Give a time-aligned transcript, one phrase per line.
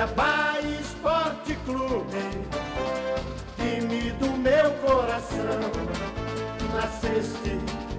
[0.00, 2.16] Cuiabá Esporte Clube,
[3.56, 5.60] time do meu coração,
[6.74, 7.58] nasceste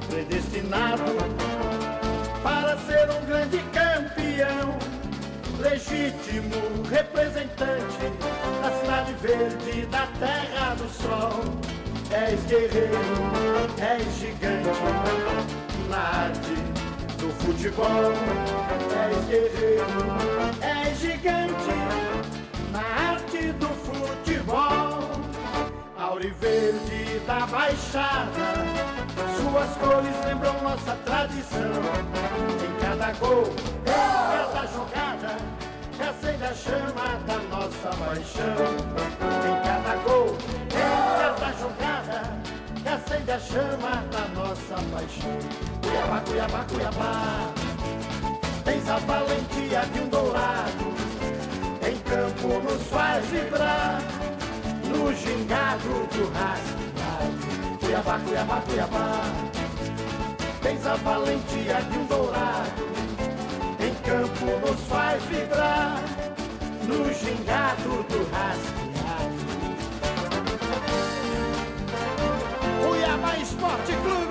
[0.10, 1.04] predestinado
[2.42, 4.76] para ser um grande campeão,
[5.60, 8.12] legítimo representante
[8.64, 11.44] da cidade verde, da terra do sol.
[12.10, 12.98] És guerreiro,
[13.78, 14.70] és gigante
[15.88, 16.71] na arte
[17.22, 18.12] do futebol.
[19.08, 19.86] És guerreiro,
[20.62, 21.78] és gigante
[22.72, 22.82] na
[23.12, 25.12] arte do futebol.
[25.98, 28.50] Auriverde da Baixada,
[29.38, 31.72] suas cores lembram nossa tradição.
[32.66, 35.38] Em cada gol, em cada jogada,
[36.10, 38.56] acende a chama da nossa paixão.
[39.48, 40.36] Em cada gol,
[40.68, 40.82] em
[41.20, 42.20] cada jogada,
[42.86, 45.71] acende a chama da nossa paixão.
[45.92, 47.54] Cuiabá, Cuiabá, Cuiabá,
[48.64, 50.86] tens a valentia de um dourado,
[51.86, 54.02] em campo nos faz vibrar
[54.88, 57.78] no gingado do rasgado.
[57.82, 59.22] Cuiabá, Cuiabá, Cuiabá,
[60.62, 62.88] tens a valentia de um dourado,
[63.82, 66.02] em campo nos faz vibrar,
[66.88, 68.82] no gingado do rasgado.
[72.82, 74.31] Cuiabá Esporte Clube,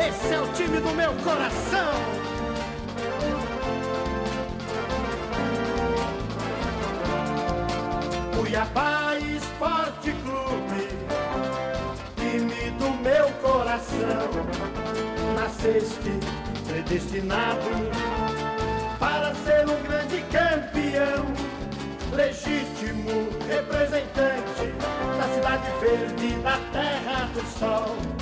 [0.00, 1.92] esse é o time do meu coração.
[8.34, 10.88] Cuiabá Esporte Clube,
[12.16, 14.30] time do meu coração,
[15.34, 16.18] nasceste
[16.66, 17.60] predestinado
[18.98, 21.26] para ser um grande campeão,
[22.14, 24.72] legítimo representante
[25.18, 28.19] da cidade verde, da terra do sol.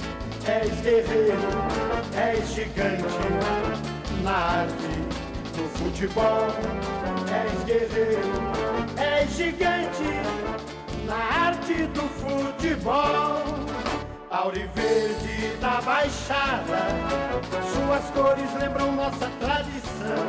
[0.49, 1.37] És guerreiro,
[2.17, 3.05] és gigante
[4.23, 4.95] na arte
[5.55, 6.49] do futebol.
[7.41, 8.41] És guerreiro,
[8.97, 10.15] és gigante
[11.07, 11.19] na
[11.49, 13.45] arte do futebol.
[14.31, 16.81] Auriverde da Baixada,
[17.75, 20.25] suas cores lembram nossa tradição.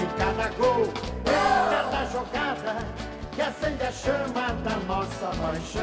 [0.00, 2.76] Em cada gol, em cada jogada,
[3.34, 5.82] que acende a chama da nossa paixão.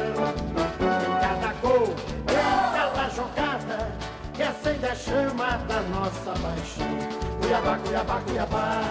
[0.80, 1.94] Em cada gol,
[2.28, 3.92] em cada jogada,
[4.34, 7.20] que acende a chama da nossa paixão.
[7.40, 8.82] Cuiabá, Cuiabá, Cuiabá,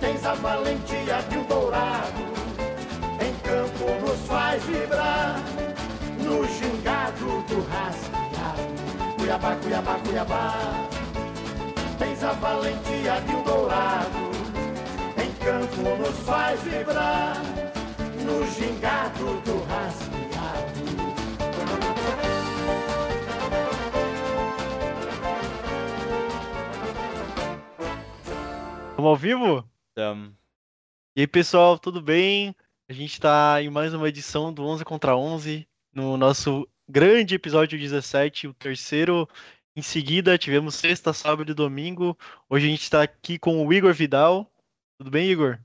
[0.00, 2.22] tens a valentia de um dourado,
[3.20, 5.40] em campo nos faz vibrar,
[6.18, 9.16] no gingado do rasgado.
[9.16, 10.54] Cuiabá, Cuiabá, Cuiabá,
[11.98, 14.29] tens a valentia de um dourado,
[15.40, 17.36] campo nos faz vibrar,
[18.24, 20.20] no gingado do rasgado.
[28.96, 29.64] Vamos ao vivo?
[29.94, 30.36] Tamo.
[31.16, 32.54] E aí, pessoal, tudo bem?
[32.88, 37.78] A gente está em mais uma edição do 11 contra 11, no nosso grande episódio
[37.78, 39.26] 17, o terceiro.
[39.74, 42.18] Em seguida, tivemos sexta, sábado e domingo.
[42.48, 44.49] Hoje a gente está aqui com o Igor Vidal.
[45.00, 45.58] Tudo bem, Igor?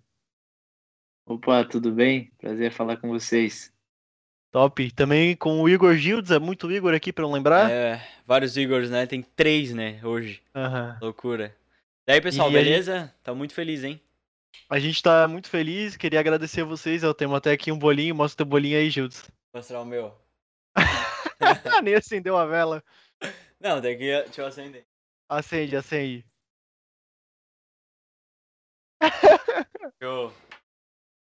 [1.25, 2.31] Opa, tudo bem?
[2.37, 3.69] Prazer falar com vocês.
[4.49, 4.89] Top.
[4.93, 7.69] Também com o Igor Gildes, é muito Igor aqui para não lembrar?
[7.69, 9.05] É, vários Igors, né?
[9.05, 10.41] Tem três, né, hoje.
[10.55, 10.97] Aham.
[11.01, 11.53] Loucura.
[12.07, 13.13] Daí, pessoal, E beleza?
[13.21, 13.99] Tá muito feliz, hein?
[14.69, 17.03] A gente está muito feliz, queria agradecer a vocês.
[17.03, 19.29] Eu tenho até aqui um bolinho, mostra o teu bolinho aí, Gildes.
[19.53, 20.17] Mostrar o meu.
[21.83, 22.81] Nem acendeu a vela.
[23.59, 24.05] Não, tem que.
[24.05, 24.85] Deixa eu acender.
[25.27, 26.25] Acende, acende.
[30.01, 30.31] Show.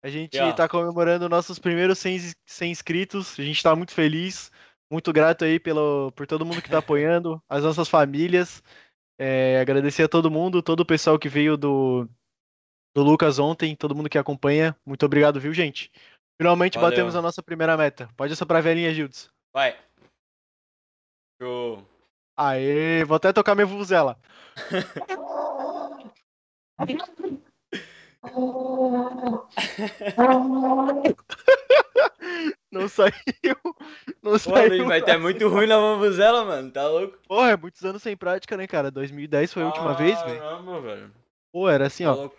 [0.04, 0.52] A gente ó.
[0.52, 3.40] tá comemorando nossos primeiros 100, ins- 100 inscritos.
[3.40, 4.52] A gente tá muito feliz,
[4.92, 8.62] muito grato aí pelo, por todo mundo que tá apoiando, as nossas famílias.
[9.18, 12.10] É, agradecer a todo mundo, todo o pessoal que veio do,
[12.94, 14.76] do Lucas ontem, todo mundo que acompanha.
[14.86, 15.90] Muito obrigado, viu, gente?
[16.42, 16.90] Finalmente Valeu.
[16.90, 18.10] batemos a nossa primeira meta.
[18.18, 19.30] Pode soprar a velhinha, Gildes.
[19.54, 19.80] Vai.
[21.42, 21.88] Show.
[22.36, 24.20] Aê, vou até tocar minha vuvuzela.
[32.72, 33.12] Não saiu.
[34.24, 34.70] Não Pô, saiu.
[34.70, 36.72] bicho, mas tá muito ruim na bambuzela, mano.
[36.72, 37.18] Tá louco?
[37.28, 38.90] Porra, é muitos anos sem prática, né, cara?
[38.90, 40.40] 2010 foi a última vez, velho.
[40.40, 41.12] Caramba, velho.
[41.52, 42.16] Pô, era assim, Tá ó.
[42.16, 42.36] louco.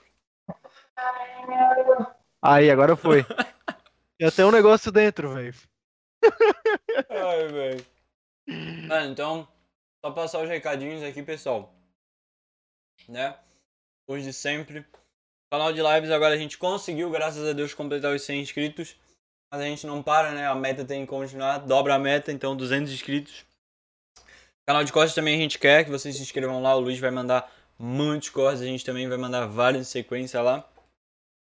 [2.43, 3.25] Aí, agora foi.
[4.19, 5.55] Tem até um negócio dentro, velho.
[7.11, 7.87] Ai, velho.
[8.89, 9.49] Mano, então,
[10.05, 11.75] só passar os recadinhos aqui, pessoal.
[13.09, 13.37] Né?
[14.07, 14.85] Hoje sempre.
[15.55, 18.97] Canal de lives agora a gente conseguiu, graças a Deus, completar os 100 inscritos.
[19.53, 20.49] Mas a gente não para, né?
[20.49, 21.59] A meta tem que continuar.
[21.59, 23.45] Dobra a meta, então 200 inscritos.
[24.67, 26.75] Canal de cortes também a gente quer que vocês se inscrevam lá.
[26.75, 27.49] O Luiz vai mandar
[27.79, 28.63] muitos cortes.
[28.63, 30.69] A gente também vai mandar vários em sequência lá.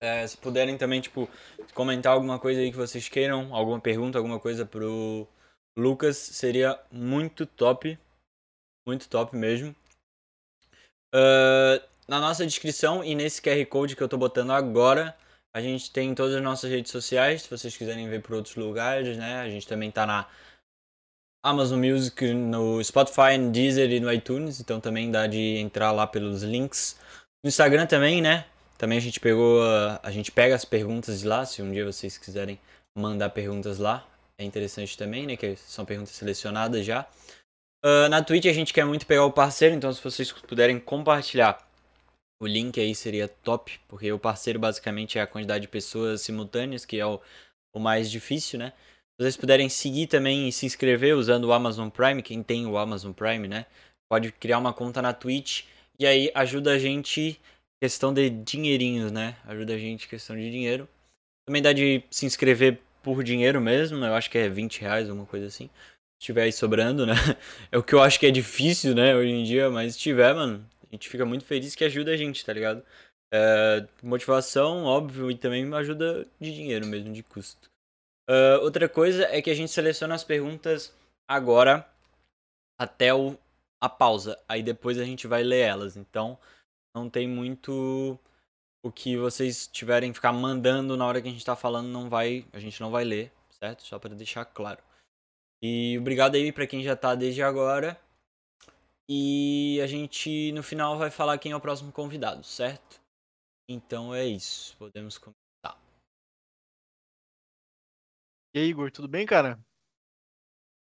[0.04, 1.30] É, se puderem também, tipo,
[1.74, 5.26] comentar alguma coisa aí que vocês queiram, alguma pergunta, alguma coisa pro
[5.78, 7.98] Lucas, seria muito top.
[8.86, 9.74] Muito top mesmo.
[11.16, 15.16] Uh, na nossa descrição e nesse QR Code que eu tô botando agora,
[15.54, 19.18] a gente tem todas as nossas redes sociais, se vocês quiserem ver por outros lugares,
[19.18, 19.40] né?
[19.40, 20.28] A gente também tá na
[21.44, 26.06] Amazon Music, no Spotify, no Deezer e no iTunes, então também dá de entrar lá
[26.06, 27.00] pelos links.
[27.44, 28.46] No Instagram também, né?
[28.78, 29.62] Também a gente pegou,
[30.04, 32.60] a gente pega as perguntas de lá, se um dia vocês quiserem
[32.98, 34.06] mandar perguntas lá,
[34.38, 35.38] é interessante também, né?
[35.38, 37.08] Que são perguntas selecionadas já.
[37.86, 41.65] Uh, na Twitch a gente quer muito pegar o parceiro, então se vocês puderem compartilhar
[42.40, 46.86] o link aí seria top, porque o parceiro basicamente é a quantidade de pessoas simultâneas,
[46.86, 47.22] que é o,
[47.74, 48.74] o mais difícil, né?
[49.18, 52.78] Se vocês puderem seguir também e se inscrever usando o Amazon Prime, quem tem o
[52.78, 53.66] Amazon Prime, né?
[54.10, 55.64] Pode criar uma conta na Twitch
[55.98, 57.40] e aí ajuda a gente
[57.82, 59.38] questão de dinheirinhos, né?
[59.46, 60.88] Ajuda a gente questão de dinheiro.
[61.48, 65.28] Também dá de se inscrever por dinheiro mesmo, eu acho que é 20 reais, alguma
[65.28, 65.70] coisa assim.
[66.20, 67.14] Se tiver aí sobrando, né?
[67.72, 70.34] É o que eu acho que é difícil, né, hoje em dia, mas se tiver,
[70.34, 70.66] mano,
[70.96, 72.84] gente fica muito feliz que ajuda a gente, tá ligado?
[73.34, 77.70] É, motivação, óbvio, e também ajuda de dinheiro mesmo, de custo.
[78.30, 80.94] Uh, outra coisa é que a gente seleciona as perguntas
[81.30, 81.88] agora
[82.80, 83.38] até o,
[83.80, 84.42] a pausa.
[84.48, 85.96] Aí depois a gente vai ler elas.
[85.96, 86.38] Então,
[86.96, 88.18] não tem muito
[88.84, 92.46] o que vocês tiverem ficar mandando na hora que a gente tá falando, não vai,
[92.54, 93.84] a gente não vai ler, certo?
[93.84, 94.82] Só para deixar claro.
[95.62, 98.00] E obrigado aí para quem já tá desde agora.
[99.07, 103.00] E a gente no final vai falar quem é o próximo convidado, certo?
[103.69, 105.80] Então é isso, podemos começar.
[108.54, 109.60] E aí, Igor, tudo bem, cara?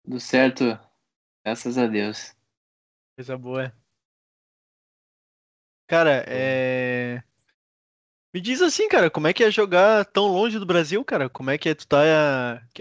[0.04, 0.64] Tudo certo,
[1.44, 2.36] graças a Deus.
[3.16, 3.72] Coisa boa.
[5.88, 7.22] Cara, é.
[8.36, 11.26] Me diz assim, cara, como é que é jogar tão longe do Brasil, cara?
[11.26, 12.02] Como é que é tu tá.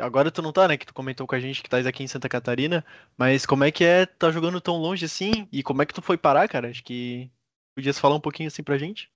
[0.01, 0.75] Agora tu não tá, né?
[0.75, 2.85] Que tu comentou com a gente que tá aqui em Santa Catarina.
[3.17, 5.47] Mas como é que é tá jogando tão longe assim?
[5.53, 6.69] E como é que tu foi parar, cara?
[6.69, 7.31] Acho que
[7.73, 9.09] podias falar um pouquinho assim pra gente?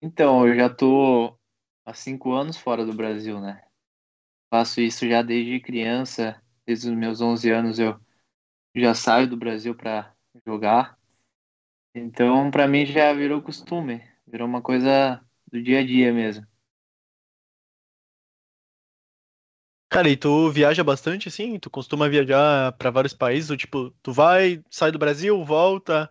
[0.00, 1.36] Então, eu já tô
[1.84, 3.62] há cinco anos fora do Brasil, né?
[4.50, 8.00] Faço isso já desde criança, desde os meus 11 anos eu
[8.74, 10.10] já saio do Brasil para
[10.46, 10.98] jogar.
[11.94, 14.02] Então, para mim já virou costume,
[14.36, 16.46] virou uma coisa do dia a dia mesmo.
[19.88, 21.58] Cara, e tu viaja bastante assim?
[21.58, 23.50] Tu costuma viajar para vários países?
[23.50, 26.10] Ou, tipo, tu vai, sai do Brasil, volta?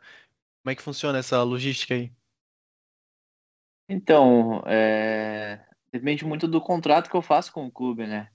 [0.63, 2.11] Como é que funciona essa logística aí?
[3.87, 5.63] Então, é...
[5.91, 8.31] depende muito do contrato que eu faço com o clube, né?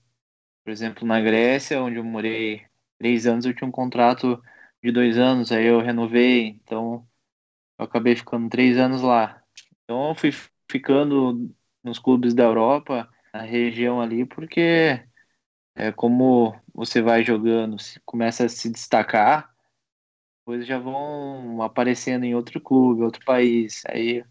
[0.63, 2.65] Por exemplo, na Grécia, onde eu morei
[2.99, 4.41] três anos, eu tinha um contrato
[4.83, 7.07] de dois anos, aí eu renovei, então
[7.79, 9.40] eu acabei ficando três anos lá.
[9.91, 10.31] Então eu fui
[10.69, 11.53] ficando
[11.83, 15.03] nos clubes da Europa, na região ali, porque
[15.75, 19.53] é como você vai jogando, se começa a se destacar,
[20.39, 24.23] depois já vão aparecendo em outro clube, outro país, aí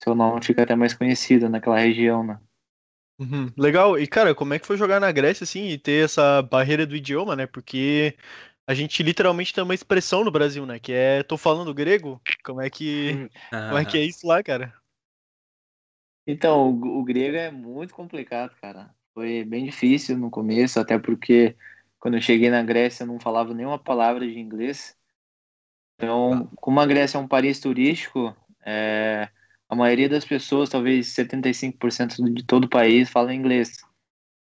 [0.00, 2.38] seu nome fica até mais conhecido naquela região, né?
[3.18, 3.98] Uhum, legal.
[3.98, 6.94] E, cara, como é que foi jogar na Grécia, assim, e ter essa barreira do
[6.94, 7.44] idioma, né?
[7.44, 8.16] Porque
[8.68, 10.78] a gente literalmente tem uma expressão no Brasil, né?
[10.78, 12.22] Que é tô falando grego.
[12.44, 13.28] Como é que,
[13.66, 14.72] como é, que é isso lá, cara?
[16.30, 18.94] Então, o, o grego é muito complicado, cara.
[19.14, 21.56] Foi bem difícil no começo, até porque
[21.98, 24.94] quando eu cheguei na Grécia eu não falava nenhuma palavra de inglês.
[25.94, 29.30] Então, como a Grécia é um país turístico, é,
[29.70, 33.82] a maioria das pessoas, talvez 75% de todo o país, fala inglês.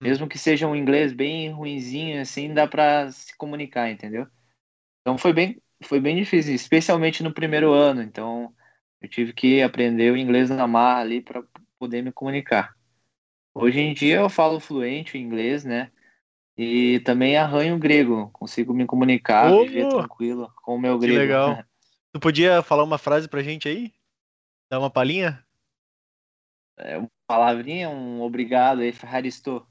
[0.02, 0.08] Hum.
[0.08, 4.28] Mesmo que seja um inglês bem ruinzinho, assim, dá para se comunicar, entendeu?
[5.02, 8.02] Então foi bem, foi bem difícil, especialmente no primeiro ano.
[8.02, 8.52] Então
[9.00, 11.44] eu tive que aprender o inglês na marra ali para
[11.86, 12.76] poder me comunicar.
[13.54, 15.92] Hoje em dia eu falo fluente o inglês, né?
[16.58, 21.14] E também arranho grego, consigo me comunicar, oh, viver tranquilo com o meu grego.
[21.14, 21.64] Que legal.
[22.12, 23.94] Tu podia falar uma frase pra gente aí?
[24.70, 25.46] Dá uma palhinha?
[26.78, 29.68] É, uma palavrinha, um obrigado aí, Ferraristo.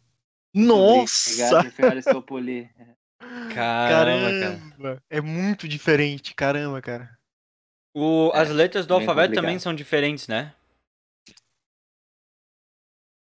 [0.55, 1.61] Nossa!
[1.61, 2.71] Obrigado, Poli.
[3.55, 5.03] Caramba, caramba, cara.
[5.09, 7.19] É muito diferente, caramba, cara.
[7.95, 9.43] O, as é, letras do alfabeto complicado.
[9.43, 10.53] também são diferentes, né?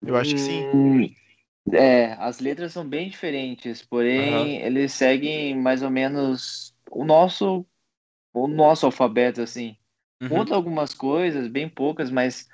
[0.07, 0.67] Eu acho que sim.
[0.73, 1.09] Hum,
[1.73, 4.67] é, as letras são bem diferentes, porém uhum.
[4.67, 7.67] eles seguem mais ou menos o nosso
[8.35, 9.77] o nosso alfabeto assim.
[10.23, 10.29] Uhum.
[10.31, 12.49] Muda algumas coisas, bem poucas, mas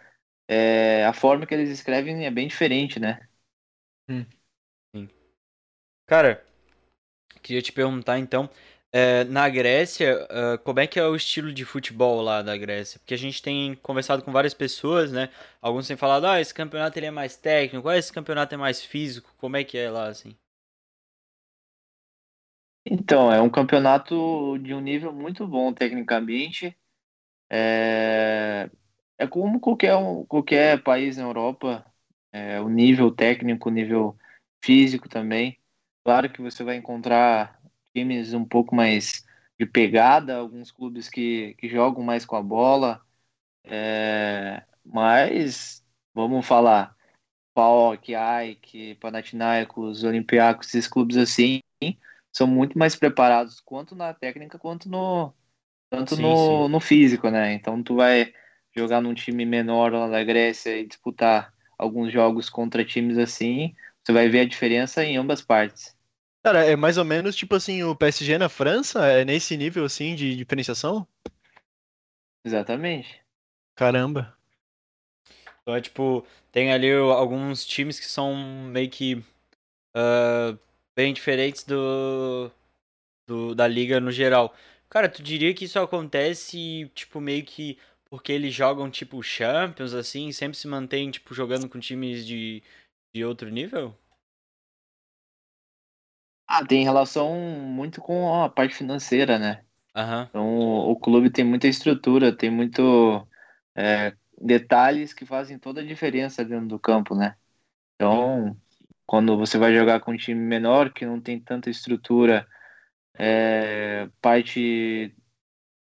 [0.48, 3.20] é, a forma que eles escrevem é bem diferente, né?
[4.08, 4.26] Hum.
[4.94, 5.08] Sim.
[6.06, 6.44] Cara,
[7.42, 8.48] queria te perguntar então,
[8.92, 12.98] é, na Grécia, uh, como é que é o estilo de futebol lá da Grécia?
[12.98, 15.30] Porque a gente tem conversado com várias pessoas, né?
[15.62, 18.82] Alguns têm falado, ah, esse campeonato ele é mais técnico, ah, esse campeonato é mais
[18.82, 20.36] físico, como é que é lá, assim?
[22.84, 26.76] Então, é um campeonato de um nível muito bom tecnicamente.
[27.50, 28.70] É,
[29.18, 29.94] é como qualquer,
[30.28, 31.84] qualquer país na Europa,
[32.32, 34.16] é, o nível técnico, o nível
[34.64, 35.58] físico também.
[36.04, 37.59] Claro que você vai encontrar
[37.94, 39.24] times um pouco mais
[39.58, 43.02] de pegada, alguns clubes que, que jogam mais com a bola,
[43.64, 46.96] é, mas vamos falar,
[47.54, 51.60] PAOK, AIK, Panathinaikos, Olympiacos, esses clubes assim,
[52.32, 55.32] são muito mais preparados quanto na técnica quanto no
[55.90, 56.72] tanto sim, no, sim.
[56.72, 57.52] no físico, né?
[57.52, 58.32] Então tu vai
[58.74, 64.12] jogar num time menor lá da Grécia e disputar alguns jogos contra times assim, você
[64.12, 65.96] vai ver a diferença em ambas partes.
[66.42, 70.14] Cara, é mais ou menos tipo assim, o PSG na França é nesse nível assim
[70.14, 71.06] de diferenciação?
[72.44, 73.20] Exatamente.
[73.76, 74.36] Caramba.
[75.62, 79.16] Então é tipo, tem ali alguns times que são meio que
[79.94, 80.58] uh,
[80.96, 82.50] bem diferentes do,
[83.26, 84.54] do da liga no geral.
[84.88, 87.78] Cara, tu diria que isso acontece tipo meio que
[88.10, 92.62] porque eles jogam tipo Champions assim, sempre se mantém tipo jogando com times de,
[93.14, 93.96] de outro nível?
[96.52, 99.62] Ah, tem relação muito com a parte financeira, né?
[99.94, 100.22] Uhum.
[100.22, 100.58] Então,
[100.90, 103.24] o clube tem muita estrutura, tem muito
[103.72, 107.36] é, detalhes que fazem toda a diferença dentro do campo, né?
[107.94, 108.56] Então,
[109.06, 112.44] quando você vai jogar com um time menor, que não tem tanta estrutura,
[113.14, 115.14] é, parte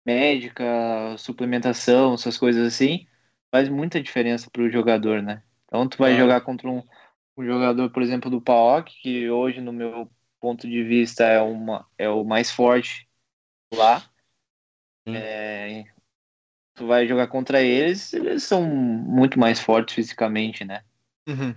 [0.04, 3.06] médica, suplementação, essas coisas assim,
[3.50, 5.42] faz muita diferença para o jogador, né?
[5.64, 6.82] Então, tu vai jogar contra um,
[7.38, 11.88] um jogador, por exemplo, do PAOK, que hoje, no meu ponto de vista é, uma,
[11.98, 13.08] é o mais forte
[13.74, 14.10] lá.
[15.06, 15.84] É,
[16.74, 20.84] tu vai jogar contra eles, eles são muito mais fortes fisicamente, né?
[21.28, 21.54] Uhum.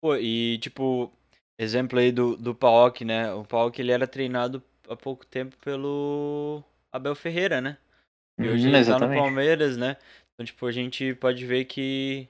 [0.00, 1.12] Pô, e tipo,
[1.58, 3.32] exemplo aí do, do Paok, né?
[3.32, 7.78] O Paok ele era treinado há pouco tempo pelo Abel Ferreira, né?
[8.40, 9.96] E hoje uhum, ele tá no Palmeiras, né?
[10.34, 12.28] Então, tipo, a gente pode ver que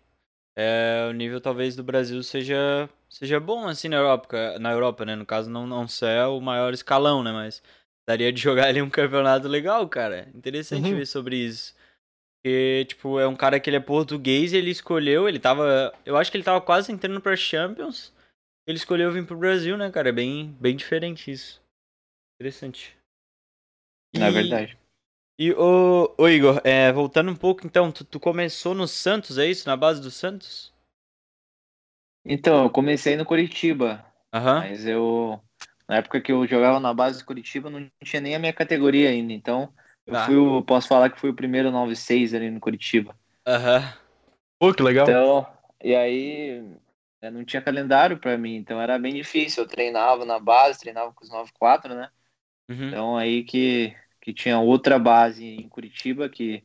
[0.57, 5.15] é, o nível talvez do Brasil seja seja bom assim na Europa, na Europa, né?
[5.17, 7.63] No caso não não ser o maior escalão, né, mas
[8.07, 10.29] daria de jogar ali um campeonato legal, cara.
[10.35, 10.97] Interessante uhum.
[10.97, 11.75] ver sobre isso.
[12.43, 16.17] Porque, tipo, é um cara que ele é português e ele escolheu, ele tava, eu
[16.17, 18.13] acho que ele tava quase entrando para Champions.
[18.67, 20.09] Ele escolheu vir pro Brasil, né, cara?
[20.09, 21.63] É bem bem diferente isso.
[22.41, 22.97] Interessante.
[24.15, 24.77] É verdade.
[25.39, 29.47] E o, o Igor, é, voltando um pouco, então, tu, tu, começou no Santos, é
[29.47, 29.69] isso?
[29.69, 30.73] Na base do Santos?
[32.25, 34.05] Então, eu comecei no Curitiba.
[34.35, 34.61] Uhum.
[34.61, 35.41] Mas eu.
[35.89, 39.11] Na época que eu jogava na base do Curitiba, não tinha nem a minha categoria
[39.11, 39.33] ainda.
[39.33, 39.73] Então,
[40.07, 40.25] eu ah.
[40.27, 43.17] fui o, posso falar que fui o primeiro 96 ali no Curitiba.
[43.47, 43.79] Aham.
[43.79, 44.03] Uhum.
[44.59, 45.05] Pô, que legal.
[45.09, 45.47] Então,
[45.83, 46.63] e aí
[47.31, 49.63] não tinha calendário para mim, então era bem difícil.
[49.63, 52.11] Eu treinava na base, treinava com os 94, né?
[52.71, 52.89] Uhum.
[52.89, 56.63] Então aí que que tinha outra base em Curitiba que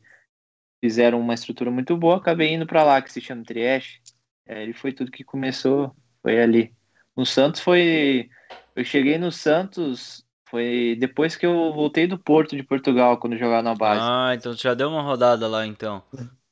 [0.80, 4.00] fizeram uma estrutura muito boa, acabei indo para lá, que se chama Trieste.
[4.46, 6.72] É, ele foi tudo que começou, foi ali.
[7.16, 8.30] No Santos foi.
[8.76, 13.62] Eu cheguei no Santos, foi depois que eu voltei do Porto de Portugal, quando jogava
[13.62, 14.00] na base.
[14.02, 16.02] Ah, então tu já deu uma rodada lá então.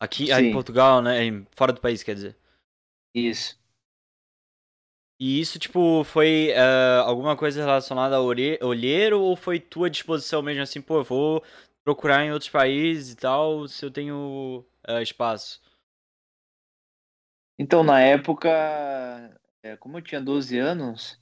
[0.00, 1.20] Aqui, em Portugal, né?
[1.52, 2.36] Fora do país, quer dizer.
[3.14, 3.56] Isso.
[5.18, 10.62] E isso, tipo, foi uh, alguma coisa relacionada a olheiro ou foi tua disposição mesmo
[10.62, 11.42] assim, pô, eu vou
[11.82, 15.60] procurar em outros países e tal, se eu tenho uh, espaço?
[17.58, 18.50] Então, na época,
[19.62, 21.18] é, como eu tinha 12 anos,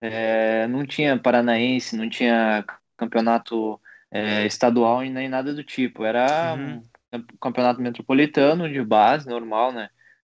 [0.00, 2.64] é, não tinha paranaense, não tinha
[2.96, 3.80] campeonato
[4.10, 6.04] é, estadual e nem nada do tipo.
[6.04, 6.82] Era uhum.
[7.14, 9.90] um campeonato metropolitano de base, normal, né?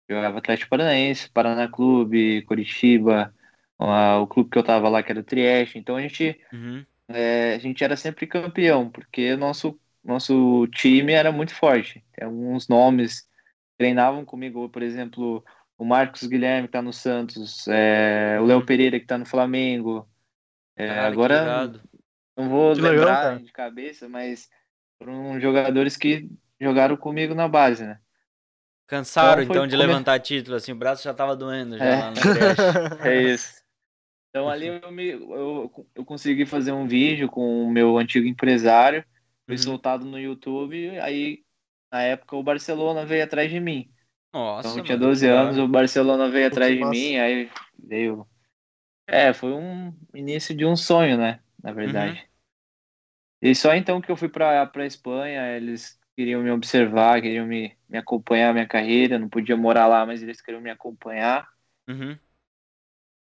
[0.08, 3.34] Jogava Atlético Paranaense, Paraná Clube, Curitiba,
[3.78, 5.78] o clube que eu tava lá, que era o Trieste.
[5.78, 6.84] Então a gente, uhum.
[7.08, 12.04] é, a gente era sempre campeão, porque o nosso, nosso time era muito forte.
[12.12, 13.26] Tem alguns nomes
[13.76, 15.44] treinavam comigo, por exemplo,
[15.76, 18.66] o Marcos Guilherme que tá no Santos, é, o Léo uhum.
[18.66, 20.08] Pereira que tá no Flamengo.
[20.76, 21.72] É, Cara, agora
[22.36, 24.48] não vou que lembrar legal, de cabeça, mas
[24.98, 26.28] foram jogadores que
[26.60, 27.98] jogaram comigo na base, né?
[28.86, 29.86] Cansaram então, então de come...
[29.86, 31.96] levantar título, assim, o braço já tava doendo já é.
[31.96, 32.16] lá no
[33.06, 33.62] É isso.
[34.28, 39.04] Então ali eu, me, eu, eu consegui fazer um vídeo com o meu antigo empresário,
[39.46, 39.62] foi uhum.
[39.62, 41.42] soltado no YouTube, aí
[41.92, 43.90] na época o Barcelona veio atrás de mim.
[44.32, 47.48] Nossa, então eu tinha 12 mano, anos, o Barcelona veio atrás de mim, aí
[47.78, 48.26] veio.
[49.06, 51.40] É, foi um início de um sonho, né?
[51.64, 52.20] na verdade.
[52.20, 52.28] Uhum.
[53.50, 57.76] E só então que eu fui para pra Espanha, eles queriam me observar, queriam me,
[57.88, 61.48] me acompanhar a minha carreira, não podia morar lá, mas eles queriam me acompanhar.
[61.88, 62.18] Uhum.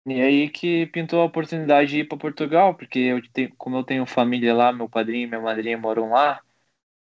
[0.07, 3.85] E aí que pintou a oportunidade de ir para Portugal, porque eu tenho, como eu
[3.85, 6.41] tenho família lá, meu padrinho e minha madrinha moram lá,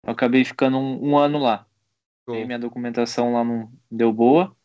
[0.04, 1.66] eu acabei ficando um, um ano lá.
[2.32, 4.56] E minha documentação lá não deu boa,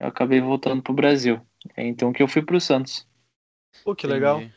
[0.00, 1.40] eu acabei voltando pro Brasil.
[1.76, 3.08] É então que eu fui pro Santos.
[3.82, 4.46] Pô, que legal.
[4.46, 4.54] Entendi.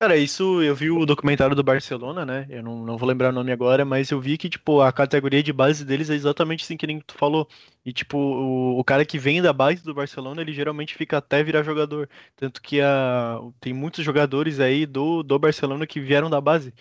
[0.00, 2.46] Cara, isso eu vi o documentário do Barcelona, né?
[2.48, 5.42] Eu não, não vou lembrar o nome agora, mas eu vi que, tipo, a categoria
[5.42, 7.48] de base deles é exatamente assim que nem tu falou.
[7.84, 11.42] E, tipo, o, o cara que vem da base do Barcelona, ele geralmente fica até
[11.42, 12.08] virar jogador.
[12.36, 16.72] Tanto que a, tem muitos jogadores aí do, do Barcelona que vieram da base.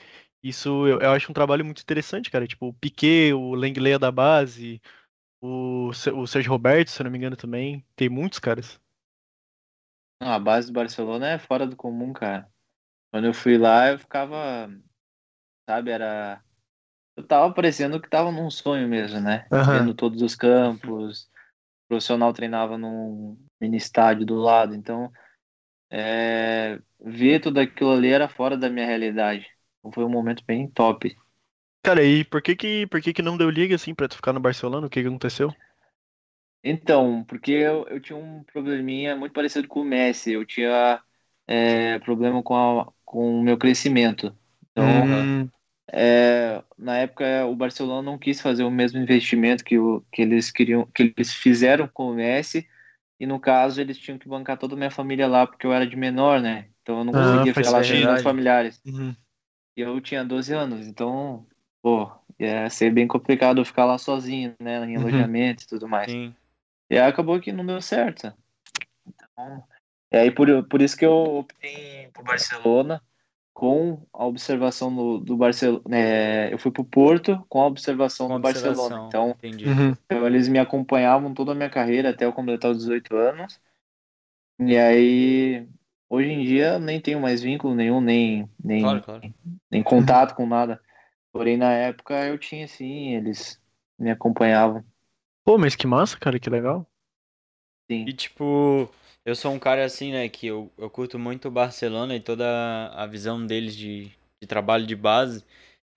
[0.43, 2.45] Isso eu, eu acho um trabalho muito interessante, cara.
[2.47, 4.79] Tipo, o Piquet, o Lenglet da base,
[5.41, 7.86] o, o Sérgio Roberto, se eu não me engano, também.
[7.95, 8.79] Tem muitos caras.
[10.19, 12.47] a base do Barcelona é fora do comum, cara.
[13.11, 14.69] Quando eu fui lá, eu ficava,
[15.69, 16.41] sabe, era.
[17.15, 19.47] Eu tava parecendo que tava num sonho mesmo, né?
[19.51, 19.79] Uhum.
[19.79, 21.23] Vendo todos os campos.
[21.85, 25.11] O profissional treinava num mini estádio do lado, então
[25.89, 26.79] é...
[26.99, 29.47] ver tudo aquilo ali era fora da minha realidade.
[29.79, 31.15] Então foi um momento bem top.
[31.83, 34.33] Cara, e por que que, por que, que não deu liga assim pra tu ficar
[34.33, 34.85] no Barcelona?
[34.85, 35.55] O que, que aconteceu?
[36.61, 40.33] Então, porque eu, eu tinha um probleminha muito parecido com o Messi.
[40.33, 41.01] Eu tinha
[41.47, 44.35] é, problema com, a, com o meu crescimento.
[44.69, 45.49] Então, uhum.
[45.89, 50.51] é, na época, o Barcelona não quis fazer o mesmo investimento que, o, que eles
[50.51, 52.67] queriam, que eles fizeram com o Messi.
[53.17, 55.87] E no caso, eles tinham que bancar toda a minha família lá, porque eu era
[55.87, 56.67] de menor, né?
[56.83, 58.81] Então eu não ah, conseguia ficar lá sem meus familiares.
[58.85, 59.15] Uhum.
[59.77, 61.47] E eu tinha 12 anos, então,
[61.81, 64.85] pô, ia ser bem complicado eu ficar lá sozinho, né?
[64.85, 65.03] Em uhum.
[65.03, 66.11] alojamento e tudo mais.
[66.11, 66.35] Sim.
[66.89, 68.33] E acabou que não deu certo.
[69.07, 69.63] Então,
[70.11, 73.01] e aí por, por isso que eu optei por Barcelona
[73.53, 75.84] com a observação do, do Barcelona.
[75.91, 78.89] É, eu fui pro Porto com a observação com do observação.
[78.89, 79.08] Barcelona.
[79.08, 79.95] Então, uhum.
[80.05, 83.60] então, eles me acompanhavam toda a minha carreira até eu completar os 18 anos.
[84.60, 85.67] E aí
[86.10, 89.34] hoje em dia nem tenho mais vínculo nenhum, nem, nem, claro, claro.
[89.69, 90.79] nem contato com nada.
[91.32, 93.60] Porém, na época eu tinha sim, eles
[93.97, 94.84] me acompanhavam.
[95.43, 96.86] Pô, mas que massa, cara, que legal.
[97.89, 98.05] Sim.
[98.08, 98.89] E tipo,
[99.27, 102.45] eu sou um cara assim, né, que eu, eu curto muito o Barcelona e toda
[102.95, 104.05] a visão deles de,
[104.41, 105.43] de trabalho de base.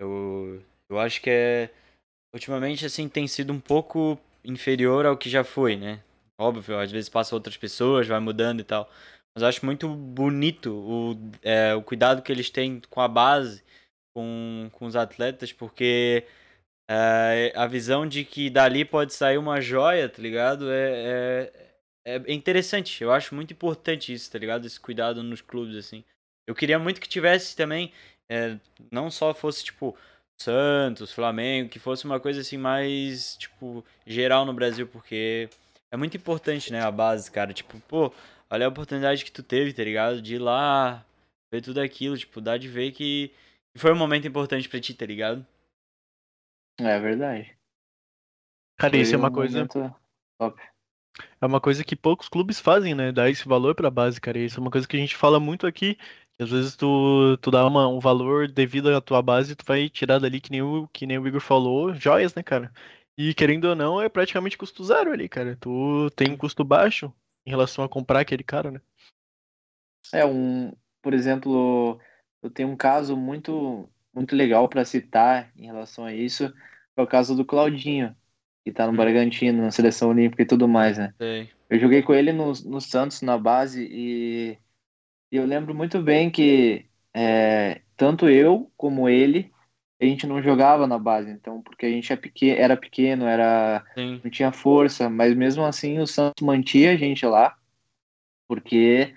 [0.01, 1.71] Eu, eu acho que é.
[2.35, 6.03] Ultimamente, assim, tem sido um pouco inferior ao que já foi, né?
[6.41, 8.91] Óbvio, às vezes passa outras pessoas, vai mudando e tal.
[9.35, 13.63] Mas eu acho muito bonito o, é, o cuidado que eles têm com a base,
[14.13, 16.25] com, com os atletas, porque
[16.91, 20.71] é, a visão de que dali pode sair uma joia, tá ligado?
[20.71, 21.70] É, é,
[22.05, 23.03] é interessante.
[23.03, 24.67] Eu acho muito importante isso, tá ligado?
[24.67, 26.05] Esse cuidado nos clubes, assim.
[26.47, 27.93] Eu queria muito que tivesse também,
[28.29, 28.59] é,
[28.91, 29.97] não só fosse, tipo,
[30.41, 35.49] Santos, Flamengo, que fosse uma coisa assim mais, tipo, geral no Brasil, porque
[35.93, 37.53] é muito importante, né, a base, cara.
[37.53, 38.13] Tipo, pô,
[38.49, 40.23] olha a oportunidade que tu teve, tá ligado?
[40.23, 41.05] De ir lá,
[41.53, 43.33] ver tudo aquilo, tipo, dá de ver que
[43.77, 45.47] foi um momento importante pra ti, tá ligado?
[46.81, 47.57] É verdade.
[48.79, 49.69] Cara, isso é uma coisa.
[50.39, 50.59] Top.
[51.41, 53.13] É uma coisa que poucos clubes fazem, né?
[53.13, 54.39] Dar esse valor pra base, cara.
[54.39, 55.99] Isso é uma coisa que a gente fala muito aqui.
[56.39, 60.19] Às vezes tu, tu dá uma, um valor devido à tua base, tu vai tirar
[60.19, 62.73] dali, que nem, o, que nem o Igor falou, joias, né, cara?
[63.19, 65.57] E querendo ou não, é praticamente custo zero ali, cara.
[65.61, 67.13] Tu tem um custo baixo
[67.45, 68.81] em relação a comprar aquele cara, né?
[70.13, 72.01] É um, por exemplo,
[72.43, 76.53] eu tenho um caso muito muito legal para citar em relação a isso,
[76.97, 78.17] é o caso do Claudinho
[78.71, 78.97] que tá no hum.
[78.97, 81.13] Bragantino, na seleção olímpica e tudo mais, né?
[81.19, 81.51] Sei.
[81.69, 84.59] Eu joguei com ele no, no Santos, na base, e,
[85.31, 89.53] e eu lembro muito bem que é, tanto eu como ele,
[90.01, 93.85] a gente não jogava na base, então, porque a gente é pequeno, era pequeno, era,
[93.95, 94.21] Sim.
[94.25, 97.57] não tinha força, mas mesmo assim o Santos mantia a gente lá,
[98.49, 99.15] porque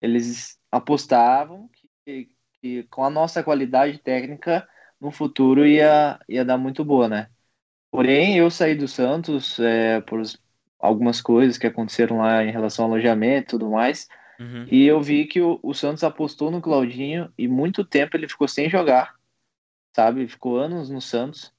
[0.00, 1.70] eles apostavam
[2.04, 2.28] que,
[2.60, 4.68] que com a nossa qualidade técnica,
[5.00, 7.30] no futuro ia, ia dar muito boa, né?
[7.94, 10.20] Porém, eu saí do Santos é, por
[10.80, 14.08] algumas coisas que aconteceram lá em relação ao alojamento e tudo mais.
[14.40, 14.66] Uhum.
[14.68, 18.48] E eu vi que o, o, Santos apostou no Claudinho e muito tempo ele ficou
[18.48, 19.14] sem jogar,
[19.94, 20.26] sabe?
[20.26, 21.52] Ficou anos no Santos.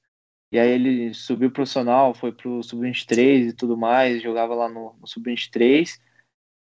[0.52, 5.06] E aí ele subiu profissional, foi pro Sub-23 e tudo mais, jogava lá no, no
[5.06, 5.98] Sub-23.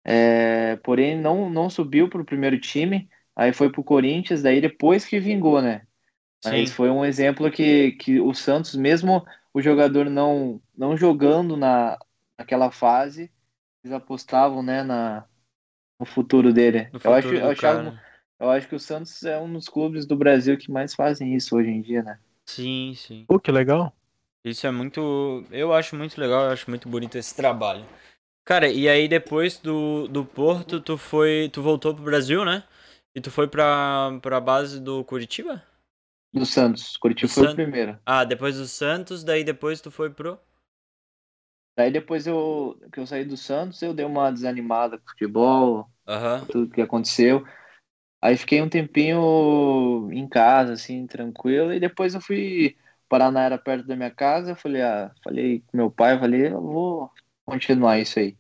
[0.05, 3.09] É, porém, não, não subiu pro primeiro time.
[3.35, 5.87] Aí foi pro Corinthians, daí depois que vingou, né?
[6.45, 6.75] Mas Sim.
[6.75, 11.97] foi um exemplo que, que o Santos, mesmo o jogador não, não jogando na,
[12.37, 13.31] naquela fase,
[13.83, 15.25] eles apostavam né, na,
[15.99, 16.91] no futuro dele.
[16.93, 17.83] No eu, acho, eu, achava,
[18.41, 21.35] eu Eu acho que o Santos é um dos clubes do Brasil que mais fazem
[21.37, 22.19] isso hoje em dia, né?
[22.45, 23.25] Sim, sim.
[23.29, 23.95] Pô, que legal.
[24.45, 25.45] Isso é muito.
[25.51, 27.87] Eu acho muito legal, eu acho muito bonito esse trabalho.
[28.45, 31.49] Cara, e aí depois do, do Porto, tu foi.
[31.53, 32.65] Tu voltou pro Brasil, né?
[33.15, 35.63] E tu foi pra, pra base do Curitiba?
[36.35, 36.97] Do Santos.
[36.97, 37.99] Curitiba Do foi San- o primeiro.
[38.05, 40.39] Ah, depois do Santos, daí depois tu foi pro.
[41.77, 45.89] Daí depois eu, que eu saí do Santos, eu dei uma desanimada com o futebol,
[46.51, 47.45] tudo que aconteceu.
[48.23, 52.77] Aí fiquei um tempinho em casa, assim, tranquilo, e depois eu fui.
[53.09, 56.47] Paraná era perto da minha casa, eu falei, ah, falei com meu pai, eu falei,
[56.49, 57.11] eu vou
[57.45, 58.37] continuar isso aí.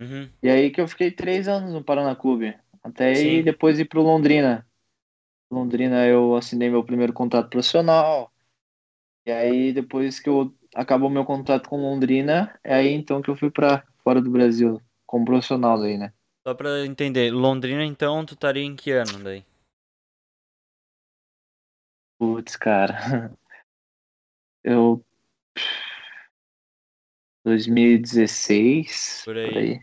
[0.00, 0.30] Uhum.
[0.42, 2.56] E aí que eu fiquei três anos no Paraná Clube.
[2.82, 4.66] Até aí depois ir pro Londrina.
[5.50, 8.32] Londrina eu assinei meu primeiro contrato profissional.
[9.26, 13.36] E aí depois que eu acabou meu contrato com Londrina, é aí então que eu
[13.36, 16.12] fui pra fora do Brasil como profissional daí, né?
[16.46, 19.44] Só pra entender, Londrina então tu estaria em que ano daí?
[22.18, 23.32] Putz, cara.
[24.62, 25.04] Eu
[27.44, 29.50] 2016, Por aí.
[29.50, 29.80] por aí.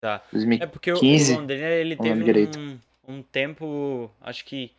[0.00, 0.22] Tá.
[0.30, 4.70] 2000 É porque o- 15, o Londrina ele teve um, um tempo, acho que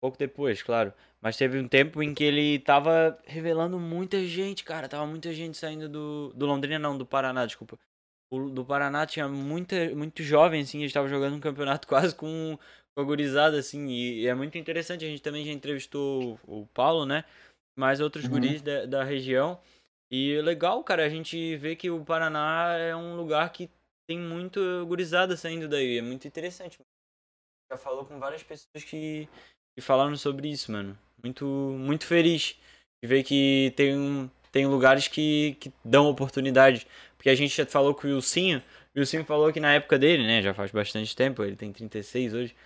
[0.00, 4.88] pouco depois, claro, mas teve um tempo em que ele tava revelando muita gente, cara,
[4.88, 7.78] tava muita gente saindo do, do Londrina, não, do Paraná, desculpa.
[8.30, 12.58] O, do Paraná tinha muita, muito jovem, assim, eles estavam jogando um campeonato quase com,
[12.94, 16.62] com a gurizada, assim, e, e é muito interessante, a gente também já entrevistou o,
[16.62, 17.24] o Paulo, né,
[17.76, 18.30] mais outros Uhum.
[18.30, 19.60] guris da, da região,
[20.10, 23.70] e é legal, cara, a gente vê que o Paraná é um lugar que
[24.08, 25.98] tem muito gurizada saindo daí.
[25.98, 26.78] É muito interessante.
[27.70, 29.28] Já falou com várias pessoas que,
[29.78, 30.98] que falaram sobre isso, mano.
[31.22, 32.56] Muito, muito feliz
[33.02, 36.84] de ver que tem, tem lugares que, que dão oportunidade.
[37.16, 38.62] Porque a gente já falou com o Wilsinho.
[38.94, 40.42] O Wilsinho falou que na época dele, né?
[40.42, 42.56] Já faz bastante tempo, ele tem 36 hoje.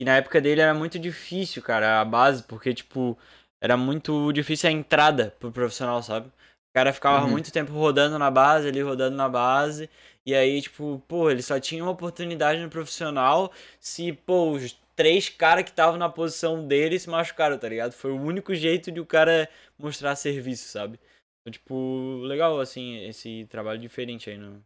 [0.00, 3.18] E na época dele era muito difícil, cara, a base, porque, tipo,
[3.62, 6.28] era muito difícil a entrada pro profissional, sabe?
[6.28, 7.32] O cara ficava Uhum.
[7.32, 9.90] muito tempo rodando na base, ali rodando na base.
[10.24, 15.30] E aí, tipo, pô, ele só tinha uma oportunidade no profissional se, pô, os três
[15.30, 17.92] caras que estavam na posição dele se machucaram, tá ligado?
[17.92, 21.00] Foi o único jeito de o cara mostrar serviço, sabe?
[21.40, 24.62] Então, tipo, legal, assim, esse trabalho diferente aí no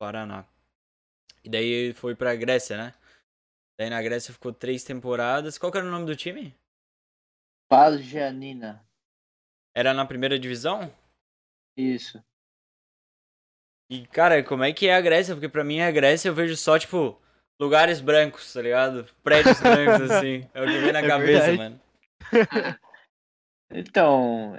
[0.00, 0.44] Paraná.
[1.44, 2.94] E daí foi pra Grécia, né?
[3.78, 5.58] Daí na Grécia ficou três temporadas.
[5.58, 6.52] Qual que era o nome do time?
[7.70, 8.84] Paz Janina.
[9.76, 10.92] Era na primeira divisão?
[11.76, 12.20] Isso.
[13.88, 15.36] E, cara, como é que é a Grécia?
[15.36, 17.21] Porque pra mim a Grécia eu vejo só, tipo,
[17.62, 19.06] lugares brancos, tá ligado?
[19.22, 20.44] Prédios brancos, assim.
[20.52, 21.58] É o que vem na É cabeça, verdade.
[21.58, 21.80] mano.
[23.70, 24.58] Então,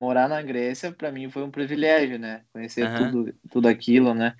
[0.00, 2.42] morar na Grécia para mim foi um privilégio, né?
[2.52, 3.10] Conhecer Aham.
[3.10, 4.34] tudo, tudo aquilo, né?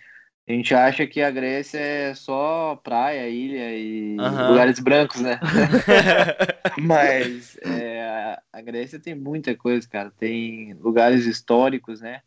[0.48, 4.50] A gente acha que a Grécia é só praia, ilha e Aham.
[4.50, 5.38] lugares brancos, né?
[6.76, 10.10] Mas é, a- a Grécia tem muita coisa, cara.
[10.18, 12.22] Tem lugares históricos, né?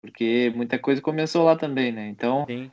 [0.00, 2.08] Porque muita coisa começou lá também, né?
[2.08, 2.70] Então, Sim.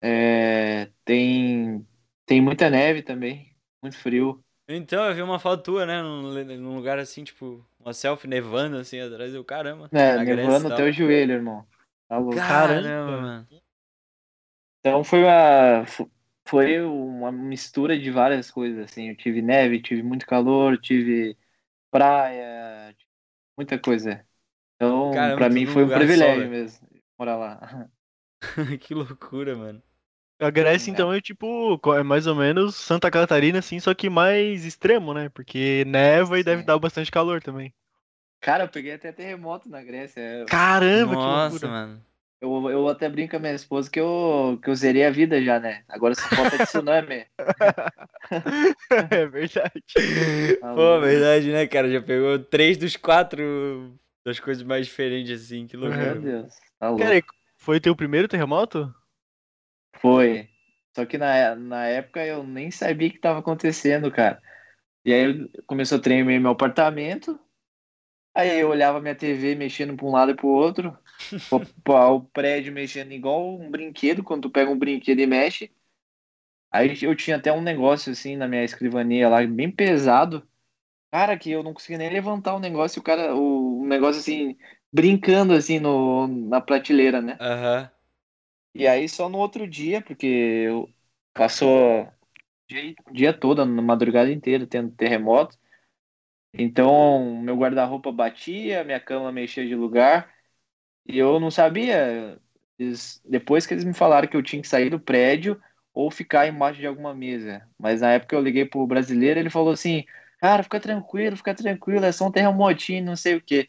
[0.00, 1.86] É, tem,
[2.26, 4.44] tem muita neve também, muito frio.
[4.68, 6.02] Então, eu vi uma foto tua, né?
[6.02, 6.22] Num,
[6.58, 9.32] num lugar assim, tipo, uma selfie nevando assim atrás.
[9.32, 9.92] Eu, caramba.
[9.92, 11.66] É, nevando até o joelho, irmão.
[12.08, 12.44] Tá louco.
[12.46, 13.20] Caramba, Caramba.
[13.20, 13.48] mano.
[14.80, 16.10] Então foi uma fo-
[16.48, 19.08] foi uma mistura de várias coisas assim.
[19.10, 21.36] Eu tive neve, tive muito calor, tive
[21.90, 23.10] praia, tive
[23.56, 24.26] muita coisa.
[24.76, 26.50] Então, Caramba, pra mim foi um só, privilégio velho.
[26.50, 27.90] mesmo morar lá.
[28.80, 29.82] que loucura, mano.
[30.38, 30.92] A Grécia, É.
[30.92, 35.30] então, é tipo, é mais ou menos Santa Catarina, assim, só que mais extremo, né?
[35.30, 37.72] Porque neva e deve dar bastante calor também.
[38.40, 40.20] Cara, eu peguei até terremoto na Grécia.
[40.20, 41.68] Eu- Caramba, que Nossa, loucura.
[41.68, 42.04] mano.
[42.38, 45.42] Eu, eu até brinco com a minha esposa que eu, que eu zerei a vida
[45.42, 45.82] já, né?
[45.88, 47.24] Agora só falta de tsunami.
[49.10, 49.82] É verdade.
[50.60, 51.90] Tá Pô, verdade, né, cara?
[51.90, 55.66] Já pegou três dos quatro das coisas mais diferentes, assim.
[55.66, 56.14] Que Meu loucura.
[56.16, 56.54] Deus.
[56.78, 57.04] Tá louco.
[57.04, 57.22] Cara,
[57.66, 58.94] foi teu primeiro terremoto?
[60.00, 60.48] Foi.
[60.94, 64.40] Só que na, na época eu nem sabia o que estava acontecendo, cara.
[65.04, 67.36] E aí começou a tremer meu apartamento.
[68.32, 70.96] Aí eu olhava minha TV mexendo para um lado e pro outro.
[71.50, 75.72] o, o prédio mexendo igual um brinquedo, quando tu pega um brinquedo e mexe.
[76.70, 80.46] Aí eu tinha até um negócio assim na minha escrivania lá, bem pesado.
[81.10, 84.56] Cara, que eu não conseguia nem levantar o negócio, o cara, o, o negócio assim,
[84.96, 87.40] brincando assim no, na prateleira, né?
[87.40, 87.90] Aham.
[88.74, 90.92] E aí só no outro dia, porque eu
[91.32, 92.12] passou o
[92.68, 95.58] dia, dia todo, na madrugada inteira, tendo terremoto.
[96.54, 100.32] Então, meu guarda-roupa batia, minha cama mexia de lugar.
[101.06, 102.40] E eu não sabia.
[102.78, 105.60] Eles- depois que eles me falaram que eu tinha que sair do prédio,
[105.94, 107.68] ou ficar embaixo de alguma mesa.
[107.78, 110.04] Mas na época eu liguei pro brasileiro, ele falou assim:
[110.40, 113.68] Cara, fica tranquilo, fica tranquilo, é só um terremotinho, não sei o quê.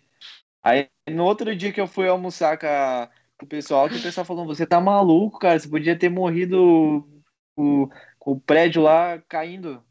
[0.63, 4.01] Aí no outro dia que eu fui almoçar com, a, com o pessoal, que o
[4.01, 7.07] pessoal falou: Você tá maluco, cara, você podia ter morrido
[7.55, 7.89] com,
[8.19, 9.83] com o prédio lá caindo.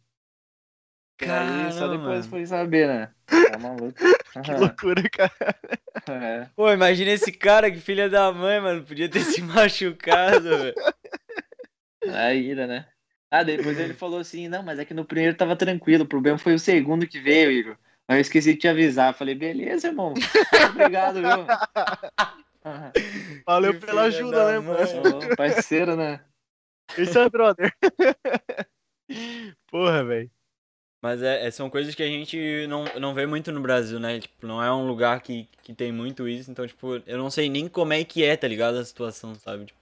[1.23, 3.11] Aí só depois foi saber, né?
[3.27, 3.95] Tá maluco.
[4.45, 5.57] que loucura, cara.
[6.09, 6.47] É.
[6.55, 8.85] Pô, imagina esse cara, que filha da mãe, mano.
[8.85, 10.75] Podia ter se machucado, velho.
[12.13, 12.87] A ira, né?
[13.31, 16.39] Ah, depois ele falou assim, não, mas é que no primeiro tava tranquilo, o problema
[16.39, 17.77] foi o segundo que veio, Igor.
[18.09, 19.14] Aí eu esqueci de te avisar.
[19.14, 20.14] Falei, beleza, irmão.
[20.71, 21.47] Obrigado, viu?
[23.47, 25.37] Valeu que pela ajuda, né, mano?
[25.37, 26.25] Parceiro, né?
[26.97, 27.73] Isso é brother.
[29.71, 30.31] Porra, velho.
[31.03, 34.19] Mas é, é, são coisas que a gente não, não vê muito no Brasil, né?
[34.19, 36.51] Tipo, não é um lugar que, que tem muito isso.
[36.51, 38.79] Então, tipo, eu não sei nem como é que é, tá ligado?
[38.79, 39.66] A situação, sabe?
[39.66, 39.79] Tipo,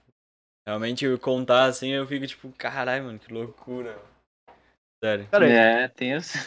[0.67, 3.97] realmente contar assim, eu fico tipo, caralho, mano, que loucura.
[5.03, 5.27] Sério.
[5.43, 6.37] É, tenso.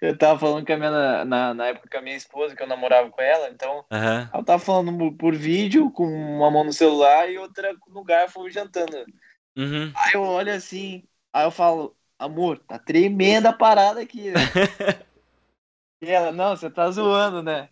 [0.00, 2.66] Eu tava falando com a minha, na, na época com a minha esposa, que eu
[2.66, 4.28] namorava com ela, então uhum.
[4.32, 9.04] ela tava falando por vídeo, com uma mão no celular e outra no garfo jantando.
[9.56, 9.92] Uhum.
[9.94, 14.40] Aí eu olho assim, aí eu falo, amor, tá tremenda a parada aqui, né?
[16.02, 17.68] e ela, não, você tá zoando, né?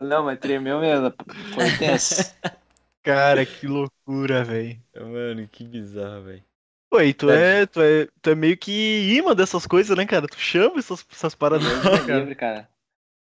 [0.00, 1.12] Não, mas tremeu mesmo,
[1.54, 2.34] foi tenso.
[3.02, 4.80] Cara, que loucura, velho.
[4.94, 6.44] Mano, que bizarro, velho.
[6.90, 10.26] Oi, tu é, tu é, tu é meio que imã dessas coisas, né, cara?
[10.26, 11.66] Tu chama essas, essas paradas.
[11.66, 12.18] Deus cara.
[12.18, 12.68] Livre, cara.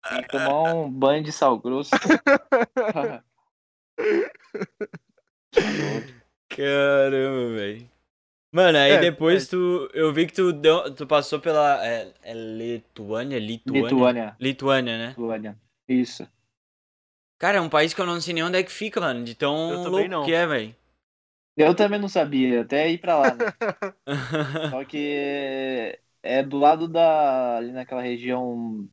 [0.09, 1.91] Tem que tomar um banho de sal grosso.
[6.49, 7.89] Caramba, velho.
[8.51, 9.49] Mano, aí é, depois é.
[9.49, 9.89] tu.
[9.93, 11.85] Eu vi que tu, deu, tu passou pela.
[11.85, 13.39] É, é Lituânia?
[13.39, 13.81] Lituânia?
[13.81, 14.35] Lituânia.
[14.39, 15.09] Lituânia, né?
[15.09, 15.57] Lituânia.
[15.87, 16.27] Isso.
[17.39, 19.23] Cara, é um país que eu não sei nem onde é que fica, mano.
[19.23, 20.25] De tão louco não.
[20.25, 20.75] que é, velho.
[21.57, 23.45] Eu também não sabia, até ir pra lá, né?
[24.69, 27.57] Só que é do lado da.
[27.57, 28.87] ali naquela região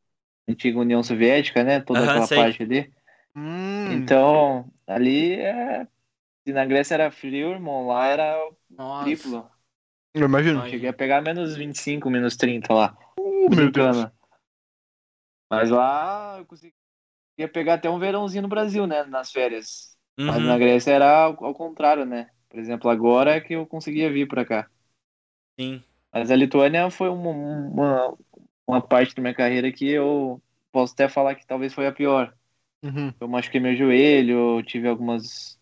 [0.48, 1.80] antiga União Soviética, né?
[1.80, 2.38] Toda uh -huh, aquela sei.
[2.38, 2.92] parte ali.
[3.36, 3.92] Hum.
[3.92, 5.86] Então, ali é.
[6.46, 8.36] Se na Grécia era frio, irmão, lá era
[8.70, 9.04] Nossa.
[9.04, 9.50] triplo.
[10.14, 10.66] Eu imagino.
[10.68, 12.96] Cheguei a pegar menos 25, menos 30 lá.
[13.18, 14.06] Uh, meu Deus.
[15.50, 16.74] Mas lá eu consegui
[17.38, 19.04] ia pegar até um verãozinho no Brasil, né?
[19.04, 19.96] Nas férias.
[20.18, 20.26] Uhum.
[20.26, 22.30] Mas na Grécia era ao, contrário, né?
[22.54, 24.70] Por exemplo, agora é que eu conseguia vir para cá.
[25.58, 25.82] Sim.
[26.12, 28.18] Mas a Lituânia foi uma, uma,
[28.64, 30.40] uma, parte da minha carreira que eu
[30.70, 32.32] posso até falar que talvez foi a pior.
[32.84, 33.12] Uhum.
[33.18, 35.60] Eu machuquei meu joelho, tive algumas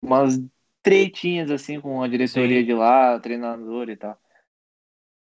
[0.00, 0.40] umas
[0.80, 2.66] tretinhas assim com a diretoria Sim.
[2.66, 4.16] de lá, treinador e tal.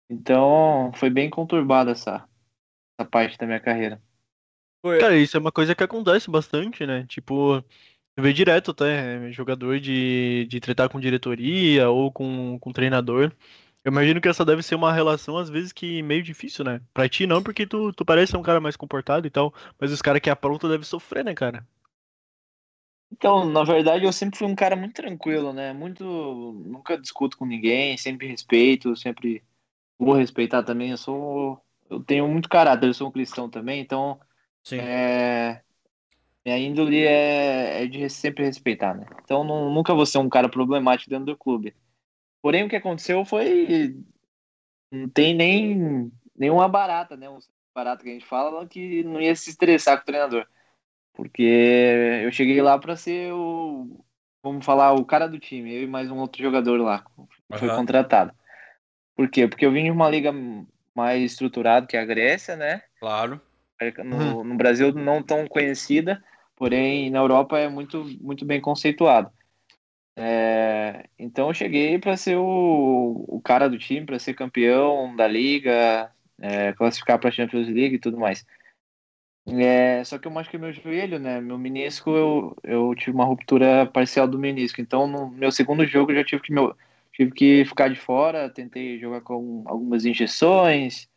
[0.09, 2.27] Então foi bem conturbada essa,
[2.97, 4.01] essa parte da minha carreira.
[4.99, 7.05] Cara, isso é uma coisa que acontece bastante, né?
[7.07, 7.63] Tipo,
[8.17, 13.31] vê direto até jogador de, de tretar com diretoria ou com, com treinador.
[13.83, 16.81] Eu imagino que essa deve ser uma relação, às vezes, que meio difícil, né?
[16.93, 19.91] Pra ti não, porque tu, tu parece ser um cara mais comportado e tal, mas
[19.91, 21.65] os caras que aprontam devem sofrer, né, cara?
[23.11, 25.71] Então, na verdade, eu sempre fui um cara muito tranquilo, né?
[25.73, 26.03] Muito.
[26.03, 29.43] Nunca discuto com ninguém, sempre respeito, sempre
[29.97, 30.91] vou respeitar também.
[30.91, 31.61] Eu sou.
[31.89, 34.19] Eu tenho muito caráter, eu sou um cristão também, então
[34.63, 34.79] Sim.
[34.79, 35.61] É...
[36.45, 39.05] Minha índole é, é de sempre respeitar, né?
[39.23, 41.75] Então não, nunca vou ser um cara problemático dentro do clube.
[42.41, 43.97] Porém, o que aconteceu foi.
[44.91, 47.27] Não tem nem nenhuma barata, né?
[47.27, 47.39] Um
[47.73, 50.45] barata que a gente fala que não ia se estressar com o treinador.
[51.13, 53.99] Porque eu cheguei lá para ser o.
[54.43, 57.03] Vamos falar, o cara do time, eu e mais um outro jogador lá.
[57.57, 57.77] Foi uhum.
[57.77, 58.31] contratado.
[59.15, 59.47] Por quê?
[59.47, 60.31] Porque eu vim de uma liga
[60.93, 62.83] mais estruturada que a Grécia, né?
[62.99, 63.41] Claro.
[64.03, 64.43] No, uhum.
[64.43, 66.23] no, Brasil não tão conhecida,
[66.55, 69.31] porém na Europa é muito, muito bem conceituado.
[70.17, 75.27] É, então eu cheguei para ser o, o cara do time, para ser campeão da
[75.27, 78.45] liga, é, classificar para a Champions League e tudo mais.
[79.47, 81.39] É, só que eu machuquei meu joelho, né?
[81.39, 84.81] Meu menisco, eu, eu tive uma ruptura parcial do menisco.
[84.81, 86.75] Então, no meu segundo jogo, eu já tive que, meu,
[87.13, 88.49] tive que ficar de fora.
[88.49, 91.07] Tentei jogar com algumas injeções,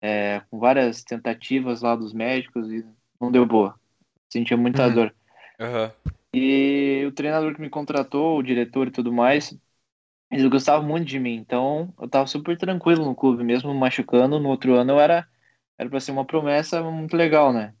[0.00, 2.84] é, com várias tentativas lá dos médicos e
[3.20, 3.78] não deu boa.
[4.30, 4.94] Sentia muita uhum.
[4.94, 5.14] dor.
[5.60, 5.90] Uhum.
[6.32, 9.56] E o treinador que me contratou, o diretor e tudo mais,
[10.30, 11.34] eles gostavam muito de mim.
[11.34, 14.40] Então eu tava super tranquilo no clube, mesmo machucando.
[14.40, 15.28] No outro ano eu era
[15.78, 17.74] era para ser uma promessa muito legal, né?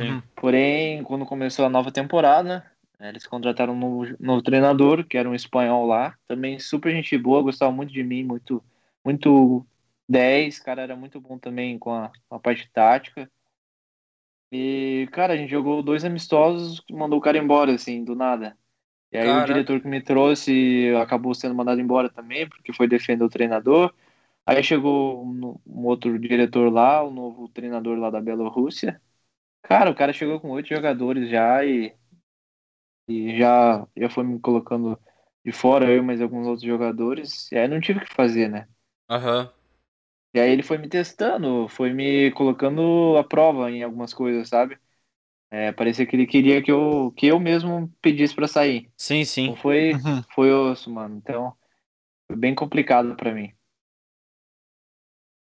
[0.00, 0.22] Sim.
[0.36, 2.64] Porém, quando começou a nova temporada,
[3.00, 7.42] eles contrataram um novo, novo treinador, que era um espanhol lá, também super gente boa,
[7.42, 8.62] gostava muito de mim, muito
[9.04, 9.66] muito
[10.08, 13.28] 10, cara, era muito bom também com a, com a parte tática.
[14.52, 18.56] E, cara, a gente jogou dois amistosos, mandou o cara embora, assim, do nada.
[19.12, 19.42] E aí Caraca.
[19.42, 23.94] o diretor que me trouxe acabou sendo mandado embora também, porque foi defender o treinador.
[24.46, 29.00] Aí chegou um, um outro diretor lá, o um novo treinador lá da Bielorrússia.
[29.62, 31.94] Cara, o cara chegou com oito jogadores já e,
[33.08, 34.98] e já, já foi me colocando
[35.44, 37.50] de fora, eu e mais alguns outros jogadores.
[37.52, 38.68] E aí não tive o que fazer, né?
[39.08, 39.52] Aham.
[40.34, 44.78] E aí ele foi me testando, foi me colocando à prova em algumas coisas, sabe?
[45.50, 48.90] É, parecia que ele queria que eu, que eu mesmo pedisse pra sair.
[48.96, 49.44] Sim, sim.
[49.44, 50.24] Então foi, Uhum.
[50.34, 51.16] foi osso, mano.
[51.16, 51.56] Então
[52.28, 53.52] foi bem complicado pra mim.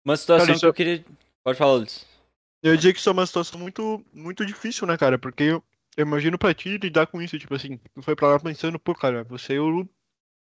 [0.04, 1.04] Uma situação Cara, isso que eu queria.
[1.42, 2.06] Pode falar, Luiz.
[2.62, 5.18] Eu diria que isso é uma situação muito, muito difícil, né, cara?
[5.18, 5.64] Porque eu,
[5.96, 8.94] eu imagino pra ti lidar com isso, tipo assim, tu foi pra lá pensando, pô,
[8.94, 9.88] cara, você é o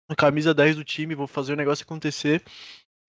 [0.09, 2.43] a camisa 10 do time, vou fazer o negócio acontecer.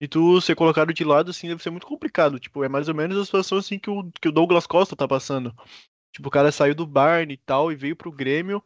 [0.01, 2.39] E tu ser colocado de lado, assim, deve ser muito complicado.
[2.39, 5.07] Tipo, é mais ou menos a situação, assim, que o, que o Douglas Costa tá
[5.07, 5.55] passando.
[6.11, 8.63] Tipo, o cara saiu do Barney e tal, e veio pro Grêmio,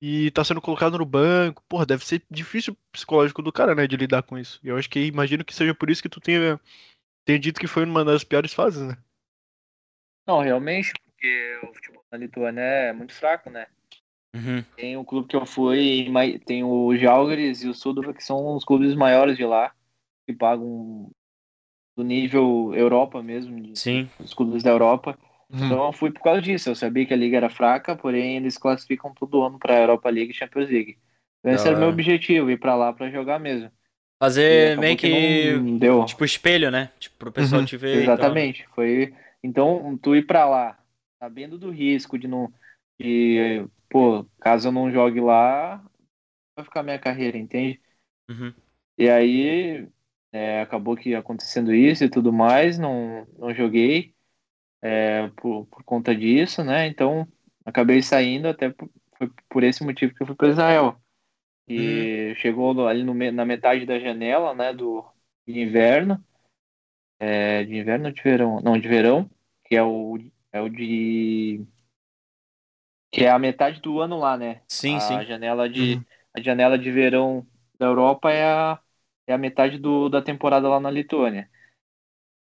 [0.00, 1.64] e tá sendo colocado no banco.
[1.68, 4.60] Porra, deve ser difícil psicológico do cara, né, de lidar com isso.
[4.62, 6.60] E eu acho que, imagino que seja por isso que tu tenha,
[7.24, 8.96] tenha dito que foi uma das piores fases, né?
[10.24, 13.66] Não, realmente, porque o futebol na Lituânia é muito fraco, né?
[14.36, 14.62] Uhum.
[14.76, 16.08] Tem o clube que eu fui,
[16.46, 19.74] tem o Žalgiris e o Sudova, que são os clubes maiores de lá,
[20.32, 21.10] que pagam
[21.96, 24.08] do nível Europa mesmo, de- Sim.
[24.18, 25.18] os clubes da Europa.
[25.52, 25.64] Uhum.
[25.66, 26.70] Então eu fui por causa disso.
[26.70, 30.10] Eu sabia que a liga era fraca, porém eles classificam todo ano para a Europa
[30.10, 30.98] League e Champions League.
[31.40, 33.70] Então esse era o meu objetivo, ir para lá para jogar mesmo.
[34.18, 35.08] Fazer meio que.
[35.62, 36.04] não deu.
[36.04, 36.90] Tipo, espelho, né?
[36.98, 37.66] Tipo, pro pessoal Uhum.
[37.66, 38.02] te ver.
[38.02, 38.66] Exatamente.
[38.74, 40.78] Foi então tu ir para lá,
[41.18, 42.52] sabendo do risco de não
[42.98, 45.78] de, pô, caso eu não jogue lá,
[46.56, 47.80] vai ficar minha carreira, entende?
[48.28, 48.54] Uhum.
[48.98, 49.88] E aí
[50.32, 54.14] é, acabou que acontecendo isso e tudo mais, não, não joguei
[54.82, 56.86] é, por, por conta disso, né?
[56.86, 57.26] Então
[57.64, 61.00] acabei saindo até por, foi por esse motivo que eu fui para Israel.
[61.68, 65.04] E chegou no- ali no, na metade da janela, né, do
[65.46, 66.24] de inverno,
[67.18, 68.60] é, de inverno ou de verão?
[68.62, 69.30] Não, de verão,
[69.64, 70.18] que é o,
[70.52, 71.64] é o de
[73.10, 74.62] que é a metade do ano lá, né?
[74.68, 75.24] Sim, a sim.
[75.24, 76.04] janela de Uhum.
[76.34, 77.46] a janela de verão
[77.78, 78.80] da Europa é a,
[79.30, 81.48] é a metade do, da temporada lá na Lituânia.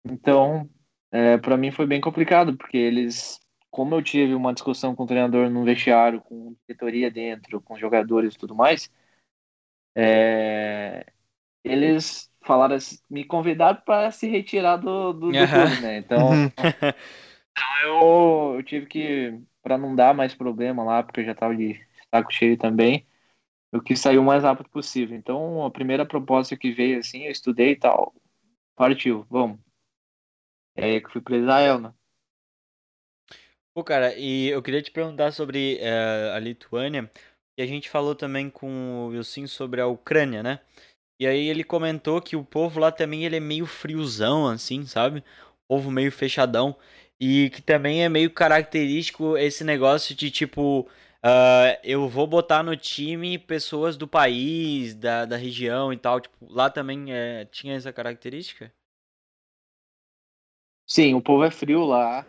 [0.05, 0.69] Então,
[1.11, 3.39] é, para mim foi bem complicado, porque eles,
[3.71, 8.35] como eu tive uma discussão com o treinador no vestiário, com diretoria dentro, com jogadores
[8.35, 8.89] e tudo mais,
[9.95, 11.05] é,
[11.63, 15.97] eles falaram, assim- me convidaram para se retirar do, do, do clube, né?
[15.99, 16.49] Então, Uhum.
[17.83, 21.79] eu, eu tive que, para não dar mais problema lá, porque eu já tava de
[22.13, 23.07] saco cheio também,
[23.71, 25.17] eu quis sair o mais rápido possível.
[25.17, 28.13] Então, a primeira proposta que veio, assim, eu estudei e tal,
[28.75, 29.59] partiu, vamos.
[30.75, 31.93] É aí que fui pra Israel, né?
[33.73, 37.09] Pô, cara, e eu queria te perguntar sobre eh, a Lituânia,
[37.57, 40.59] e a gente falou também com o Wilson sobre a Ucrânia, né?
[41.19, 45.23] E aí ele comentou que o povo lá também ele é meio friozão, assim, sabe?
[45.67, 46.75] Povo meio fechadão.
[47.19, 50.87] E que também é meio característico esse negócio de tipo,
[51.23, 56.19] ah, eu vou botar no time pessoas do país, da, da região e tal.
[56.19, 58.73] Tipo, lá também é, tinha essa característica?
[60.85, 62.25] Sim, o povo é frio lá.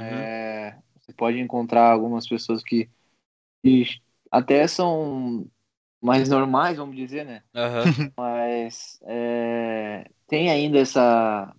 [0.00, 0.06] Uhum.
[0.06, 2.88] É, você pode encontrar algumas pessoas que,
[3.62, 3.84] que
[4.30, 5.50] até são
[6.00, 7.42] mais normais, vamos dizer, né?
[7.54, 8.12] Aham.
[8.16, 11.54] mas é, tem ainda essa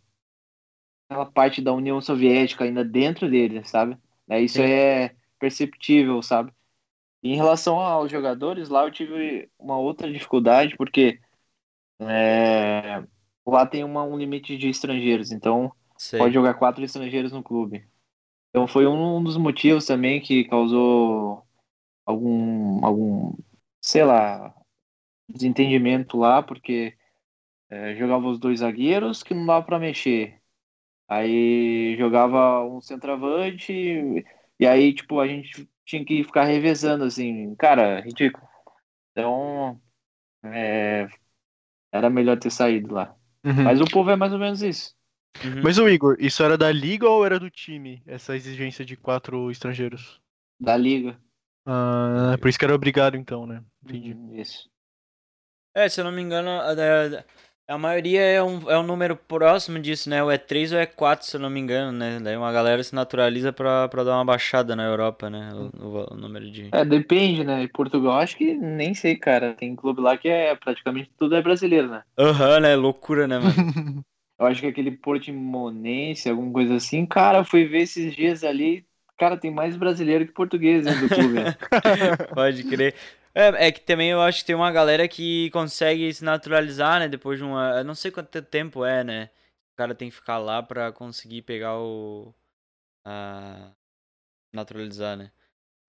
[1.10, 3.98] aquela parte da União Soviética ainda dentro dele, sabe?
[4.30, 4.64] É, isso Sim.
[4.64, 6.52] é perceptível, sabe?
[7.22, 11.20] Em relação aos jogadores, lá eu tive uma outra dificuldade, porque
[12.00, 13.04] é,
[13.46, 16.20] lá tem uma, um limite de estrangeiros, então Sei.
[16.20, 17.86] pode jogar quatro estrangeiros no clube.
[18.50, 21.44] Então foi um dos motivos também que causou
[22.06, 23.34] algum, algum
[23.82, 24.54] sei lá,
[25.28, 26.96] desentendimento lá, porque
[27.70, 30.42] é, jogava os dois zagueiros que não dava para mexer.
[31.08, 33.74] Aí jogava um centroavante
[34.60, 38.48] e aí, tipo, a gente tinha que ficar revezando, assim, cara, ridículo.
[39.12, 39.82] Então,
[40.44, 41.08] é,
[41.92, 43.16] era melhor ter saído lá.
[43.44, 43.64] Uhum.
[43.64, 44.96] Mas o povo é mais ou menos isso.
[45.44, 45.62] Uhum.
[45.64, 49.50] Mas o Igor, isso era da liga ou era do time, essa exigência de quatro
[49.50, 50.22] estrangeiros?
[50.60, 51.20] Da liga.
[51.66, 53.64] Ah, por isso que era obrigado então, né?
[53.84, 54.14] Entendi.
[54.14, 54.70] Hum, Isso.
[55.74, 56.50] É, se eu não me engano,
[57.70, 60.24] a, maioria é um, é um número próximo disso, né?
[60.24, 62.20] Ou é 3 ou é 4, se eu não me engano, né?
[62.20, 65.50] Daí uma galera se naturaliza pra, pra dar uma baixada na Europa, né?
[65.54, 66.70] O, o- o número de.
[66.72, 67.64] É, depende, né?
[67.64, 69.54] Em Portugal, acho que nem sei, cara.
[69.56, 72.04] Tem clube lá que é praticamente tudo é brasileiro, né?
[72.18, 72.76] Aham, né?
[72.76, 73.56] Loucura, né, mano?
[74.40, 77.06] Eu acho que aquele Portimonense, alguma coisa assim.
[77.06, 78.86] Cara, eu fui ver esses dias ali.
[79.18, 81.40] Cara, tem mais brasileiro que português dentro do clube.
[81.42, 81.54] né?
[82.34, 82.96] Pode crer.
[83.40, 87.08] É, é que também eu acho que tem uma galera que consegue se naturalizar, né?
[87.08, 87.78] Depois de uma.
[87.78, 89.30] Eu não sei quanto tempo é, né?
[89.74, 92.34] O cara tem que ficar lá pra conseguir pegar o.
[93.06, 93.72] A...
[94.54, 95.32] Naturalizar, né?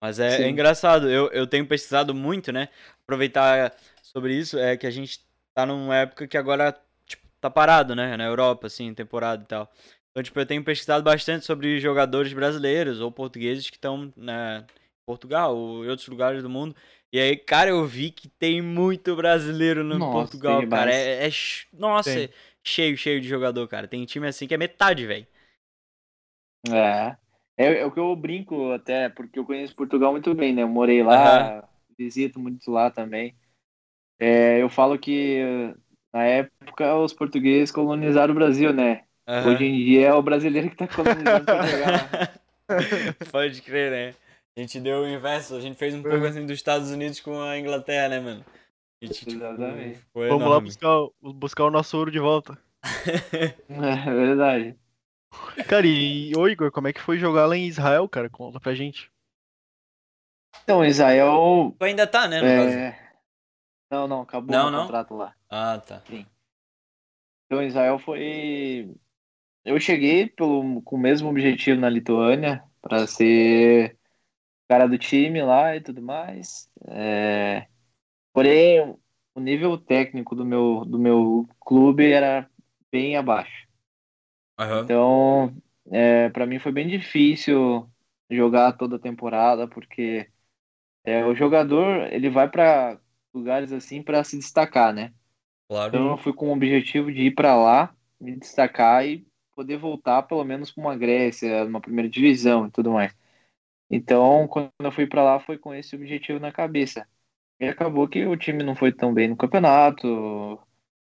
[0.01, 2.69] Mas é, é engraçado, eu, eu tenho pesquisado muito, né?
[3.03, 5.19] Aproveitar sobre isso, é que a gente
[5.53, 6.75] tá numa época que agora,
[7.05, 8.15] tipo, tá parado, né?
[8.15, 9.71] Na Europa, assim, temporada e tal.
[10.09, 15.05] Então, tipo, eu tenho pesquisado bastante sobre jogadores brasileiros ou portugueses que estão né, em
[15.05, 16.75] Portugal ou em outros lugares do mundo.
[17.13, 20.93] E aí, cara, eu vi que tem muito brasileiro no Nossa, Portugal, cara.
[20.93, 21.31] É, é
[21.73, 22.29] nossa, é
[22.63, 23.87] cheio, cheio de jogador, cara.
[23.87, 25.27] Tem time assim que é metade, velho.
[26.69, 27.15] É.
[27.57, 27.81] é.
[27.81, 30.63] É o que eu brinco até, porque eu conheço Portugal muito bem, né?
[30.63, 33.35] Eu morei lá, visito muito lá também.
[34.17, 35.41] É, eu falo que
[36.13, 39.03] na época os portugueses colonizaram o Brasil, né?
[39.27, 39.49] Aham.
[39.49, 42.31] Hoje em dia é o brasileiro que tá colonizando Portugal.
[43.31, 44.15] Pode crer, né?
[44.55, 47.41] A gente deu o inverso, a gente fez um pouco assim dos Estados Unidos com
[47.41, 48.45] a Inglaterra, né, mano?
[49.01, 49.99] A gente, tipo, Exatamente.
[50.11, 50.67] foi Vamos lá enorme.
[50.67, 52.57] buscar, o- buscar o nosso ouro de volta.
[53.69, 54.77] É verdade.
[55.67, 58.29] Cara, e ô Igor, como é que foi jogar lá em Israel, cara?
[58.29, 59.09] Conta pra gente.
[60.63, 61.73] Então, Israel.
[61.79, 62.77] Tu ainda tá, né, no caso?
[62.77, 63.11] É...
[63.89, 64.81] Não, não, acabou Não, o não?
[64.83, 65.33] contrato lá.
[65.49, 66.03] Ah, tá.
[67.45, 68.93] Então, Israel foi.
[69.63, 73.97] Eu cheguei pelo, com o mesmo objetivo na Lituânia, para ser
[74.71, 76.69] cara do time lá e tudo mais.
[76.87, 77.67] É,
[78.33, 78.95] Porém,
[79.35, 82.49] o nível técnico do meu, do meu clube era
[82.91, 83.67] bem abaixo.
[84.57, 84.93] Aham.
[84.93, 85.55] Então,
[85.91, 87.89] é, para mim foi bem difícil
[88.29, 90.29] jogar toda a temporada, porque
[91.05, 92.99] é, o jogador ele vai para
[93.33, 95.13] lugares assim para se destacar, né?
[95.67, 95.97] Claro.
[95.97, 100.23] Então eu fui com o objetivo de ir para lá, me destacar e poder voltar
[100.23, 103.13] pelo menos para uma Grécia, uma primeira divisão e tudo mais.
[103.91, 107.07] Então, quando eu fui para lá, foi com esse objetivo na cabeça.
[107.59, 110.59] E acabou que o time não foi tão bem no campeonato.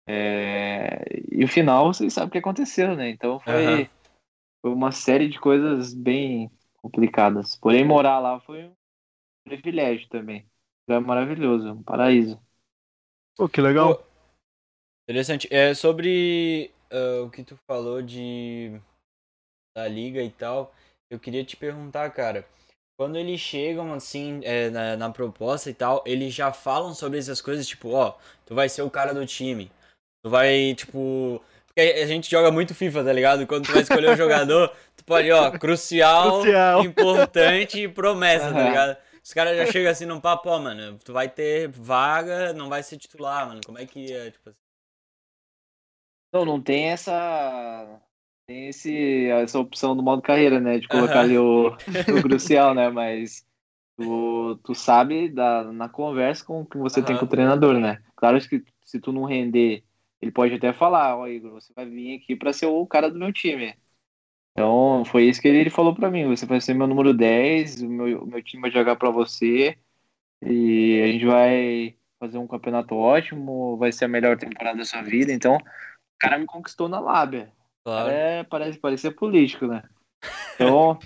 [0.08, 3.10] é, E o final, vocês sabem o que aconteceu, né?
[3.10, 3.90] Então foi, Aham.
[4.62, 6.52] foi uma série de coisas bem
[6.82, 7.56] complicadas.
[7.58, 8.74] Porém, morar lá foi um
[9.46, 10.48] privilégio também.
[10.90, 12.40] É maravilhoso, um paraíso.
[13.36, 13.96] Pô, que legal.
[13.96, 14.04] Pô,
[15.08, 15.48] Interessante.
[15.52, 18.80] É sobre ah, o que tu falou de
[19.76, 20.74] da liga e tal.
[21.10, 22.48] Eu queria te perguntar, cara.
[23.00, 27.40] Quando eles chegam assim é, na, na proposta e tal, eles já falam sobre essas
[27.40, 29.72] coisas, tipo, ó, tu vai ser o cara do time.
[30.22, 31.42] Tu vai, tipo.
[31.66, 33.48] Porque a gente joga muito FIFA, tá ligado?
[33.48, 36.84] Quando tu vai escolher o jogador, tu pode, ó, crucial, Crucial.
[36.84, 38.68] importante e promessa, tá Aham.
[38.68, 38.98] ligado?
[39.24, 42.84] Os caras já chegam assim num papo, ó, mano, tu vai ter vaga, não vai
[42.84, 43.62] ser titular, mano.
[43.66, 44.60] Como é que é, tipo assim?
[46.34, 48.02] Não, não tem essa.
[48.50, 50.80] Tem esse, essa opção do modo carreira, né?
[50.80, 51.68] De colocar ali o,
[52.18, 52.90] o crucial, né?
[52.90, 53.46] Mas
[53.96, 58.02] tu, tu sabe da, na conversa com que você tem com o treinador, né?
[58.16, 59.84] Claro que se tu não render,
[60.20, 63.20] ele pode até falar, ó, Igor, você vai vir aqui pra ser o cara do
[63.20, 63.76] meu time.
[64.54, 66.26] Então, foi isso que ele falou pra mim.
[66.26, 69.78] Você vai ser meu número 10, o meu, o meu time vai jogar pra você.
[70.42, 75.04] E a gente vai fazer um campeonato ótimo, vai ser a melhor temporada da sua
[75.04, 75.32] vida.
[75.32, 75.62] Então, o
[76.18, 77.54] cara me conquistou na lábia.
[77.90, 78.12] Claro.
[78.12, 79.82] É, parece parecer político, né?
[80.54, 81.00] Então,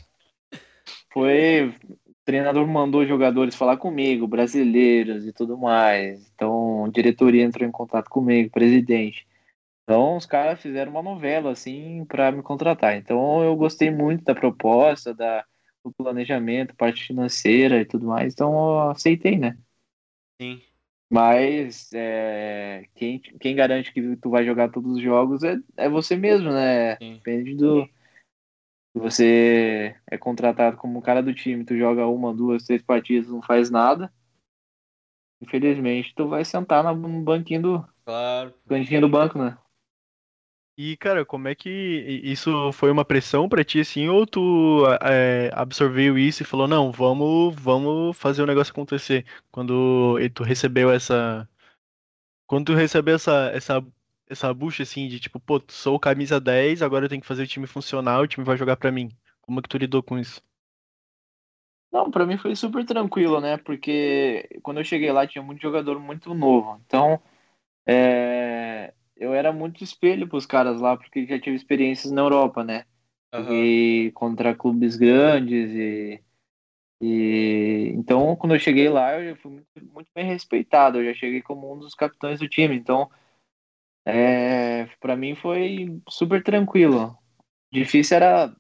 [1.14, 1.70] foi.
[1.70, 6.30] O treinador mandou jogadores falar comigo, brasileiros e tudo mais.
[6.36, 9.26] Então, diretoria entrou em contato comigo, presidente.
[9.84, 12.98] Então, os caras fizeram uma novela, assim, para me contratar.
[12.98, 15.46] Então, eu gostei muito da proposta, da,
[15.86, 18.34] do planejamento, parte financeira e tudo mais.
[18.34, 19.58] Então, eu aceitei, né?
[20.42, 20.62] Sim.
[21.14, 26.16] Mas é, quem, quem garante que tu vai jogar todos os jogos é, é você
[26.16, 26.96] mesmo, né?
[26.96, 27.18] Sim.
[27.18, 27.86] Depende do.
[27.86, 33.44] Se você é contratado como cara do time, tu joga uma, duas, três partidas, não
[33.44, 34.12] faz nada.
[35.40, 38.54] Infelizmente, tu vai sentar no banquinho do, Claro.
[38.68, 39.58] cantinho do banco, né?
[40.76, 45.52] E, cara, como é que isso foi uma pressão pra ti, assim, ou tu é,
[45.54, 49.24] absorveu isso e falou, não, vamos, vamos fazer o negócio acontecer?
[49.52, 51.48] Quando tu recebeu essa.
[52.48, 53.86] Quando tu recebeu essa, essa,
[54.28, 57.48] essa bucha, assim, de tipo, pô, sou camisa 10, agora eu tenho que fazer o
[57.48, 59.12] time funcionar, o time vai jogar pra mim.
[59.42, 60.42] Como é que tu lidou com isso?
[61.92, 63.58] Não, pra mim foi super tranquilo, né?
[63.58, 66.82] Porque quando eu cheguei lá tinha muito jogador muito novo.
[66.86, 67.22] Então,
[67.86, 68.63] é,
[69.16, 72.86] eu era muito espelho pros caras lá, porque já tive experiências na Europa, né?
[73.32, 73.46] Aham.
[73.46, 76.24] Joguei contra clubes grandes e,
[77.02, 81.00] e então quando eu cheguei lá eu fui muito, muito bem respeitado.
[81.02, 82.76] Eu já cheguei como um dos capitães do time.
[82.76, 83.10] Então,
[84.06, 87.18] é, para mim foi super tranquilo.
[87.72, 88.56] Difícil era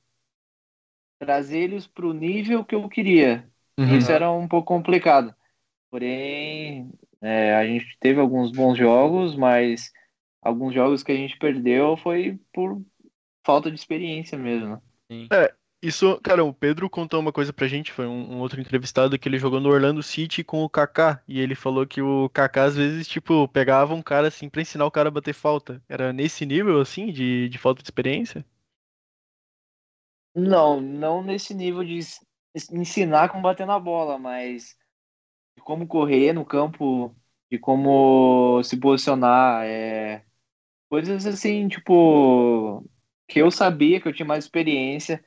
[1.19, 3.49] trazer eles pro nível que eu queria.
[3.79, 3.97] Uhum.
[3.97, 5.33] Isso era um pouco complicado.
[5.91, 6.91] Porém,
[7.21, 9.91] é, a gente teve alguns bons jogos, mas
[10.43, 12.81] alguns jogos que a gente perdeu foi por
[13.45, 14.81] falta de experiência mesmo.
[15.11, 15.27] Sim.
[15.31, 19.19] É, isso, cara, o Pedro contou uma coisa pra gente, foi um, um, outro entrevistado
[19.19, 22.63] que ele jogou no Orlando City com o Kaká, e ele falou que o Kaká
[22.63, 25.83] às vezes, tipo, pegava um cara assim pra ensinar o cara a bater falta.
[25.89, 28.45] Era nesse nível, assim, de, de falta de experiência?
[30.33, 31.99] Não, não nesse nível de
[32.71, 34.77] ensinar como bater na bola, mas
[35.57, 37.13] de como correr no campo,
[37.51, 40.25] de como se posicionar, é...
[40.93, 42.87] coisas assim, tipo,
[43.27, 45.25] que eu sabia que eu tinha mais experiência,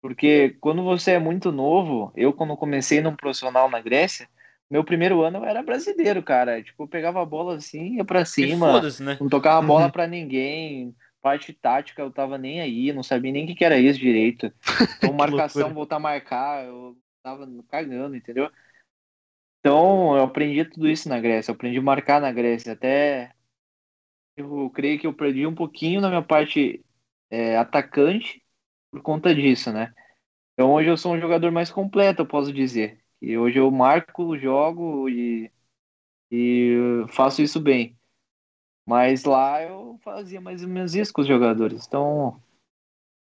[0.00, 4.28] porque quando você é muito novo, eu quando comecei no profissional na Grécia,
[4.70, 6.62] meu primeiro ano eu era brasileiro, cara.
[6.62, 9.18] Tipo, eu pegava a bola assim, ia pra cima, né?
[9.20, 9.90] não tocava a bola uhum.
[9.90, 10.94] pra ninguém.
[11.20, 14.52] Parte tática eu tava nem aí, não sabia nem o que, que era isso direito.
[14.98, 18.48] Então, marcação, voltar a marcar, eu tava cagando, entendeu?
[19.58, 21.50] Então, eu aprendi tudo isso na Grécia.
[21.50, 22.74] Eu aprendi a marcar na Grécia.
[22.74, 23.32] Até
[24.36, 26.84] eu creio que eu perdi um pouquinho na minha parte
[27.30, 28.42] é, atacante
[28.90, 29.94] por conta disso, né?
[30.54, 33.00] Então, hoje eu sou um jogador mais completo, eu posso dizer.
[33.22, 35.50] E hoje eu marco, jogo e,
[36.30, 37.98] e faço isso bem.
[38.86, 41.86] Mas lá eu fazia mais ou menos isso com os jogadores.
[41.86, 42.42] Então,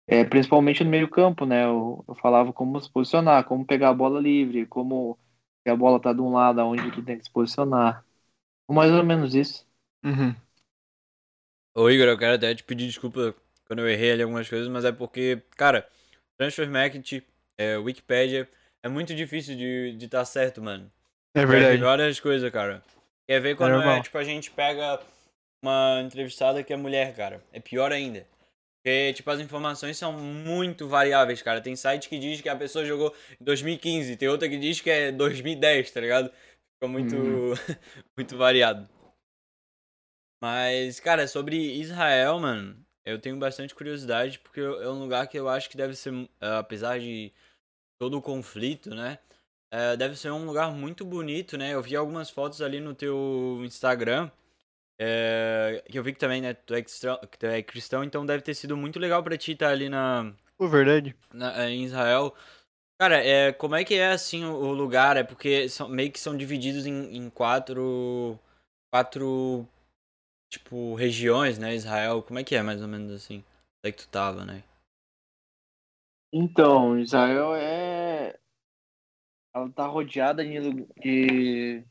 [0.07, 1.65] é, principalmente no meio campo, né?
[1.65, 5.17] Eu, eu falava como se posicionar, como pegar a bola livre, como
[5.63, 8.05] que a bola tá de um lado aonde tu tem que se posicionar.
[8.69, 9.67] Mais ou menos isso.
[10.03, 10.35] Uhum.
[11.77, 14.85] Ô Igor, eu quero até te pedir desculpa quando eu errei ali algumas coisas, mas
[14.85, 15.85] é porque, cara,
[16.37, 17.21] Transfer Market,
[17.57, 18.47] é, Wikipedia,
[18.81, 20.89] é muito difícil de estar tá certo, mano.
[21.35, 21.81] É verdade.
[21.81, 22.81] Várias coisas, cara.
[23.27, 25.01] Quer ver quando é, é, tipo, a gente pega
[25.61, 27.43] uma entrevistada que é mulher, cara.
[27.51, 28.25] É pior ainda.
[28.77, 31.59] Porque, tipo, as informações são muito variáveis, cara.
[31.59, 34.89] Tem site que diz que a pessoa jogou em 2015, tem outra que diz que
[34.89, 36.31] é 2010, tá ligado?
[36.75, 37.53] Fica muito, hum.
[38.15, 38.87] muito variado.
[40.41, 45.49] Mas, cara, sobre Israel, mano, eu tenho bastante curiosidade, porque é um lugar que eu
[45.49, 47.31] acho que deve ser, apesar de
[47.99, 49.19] todo o conflito, né?
[49.71, 51.73] É, deve ser um lugar muito bonito, né?
[51.73, 54.29] Eu vi algumas fotos ali no teu Instagram
[54.97, 58.41] é, que eu vi que também, né, tu é, cristão, tu é cristão, então deve
[58.41, 60.33] ter sido muito legal pra ti estar ali na.
[60.59, 61.15] Verdade.
[61.33, 62.33] Na, em Israel.
[62.97, 65.17] Cara, é, como é que é assim o, lugar?
[65.17, 68.39] É porque são, meio que são divididos em, em quatro.
[68.89, 69.67] Quatro.
[70.49, 71.75] Tipo, regiões, né?
[71.75, 72.21] Israel.
[72.21, 73.37] Como é que é mais ou menos assim?
[73.37, 74.63] Onde é que tu tava, né?
[76.33, 78.37] Então, Israel é.
[79.53, 81.85] Ela tá rodeada de, de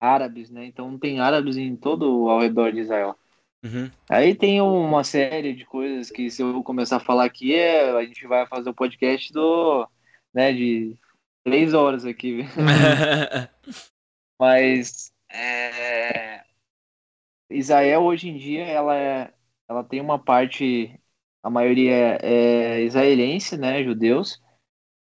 [0.00, 0.66] árabes, né?
[0.66, 3.16] Então tem árabes em todo ao redor de Israel.
[3.64, 3.90] Uhum.
[4.08, 8.04] Aí tem uma série de coisas que se eu começar a falar aqui, é, a
[8.04, 9.88] gente vai fazer o um podcast do,
[10.34, 10.96] né, de
[11.44, 12.40] três horas aqui.
[14.38, 16.25] Mas é,
[17.50, 19.32] Israel hoje em dia ela é,
[19.68, 20.98] ela tem uma parte,
[21.42, 24.40] a maioria é israelense, né, judeus,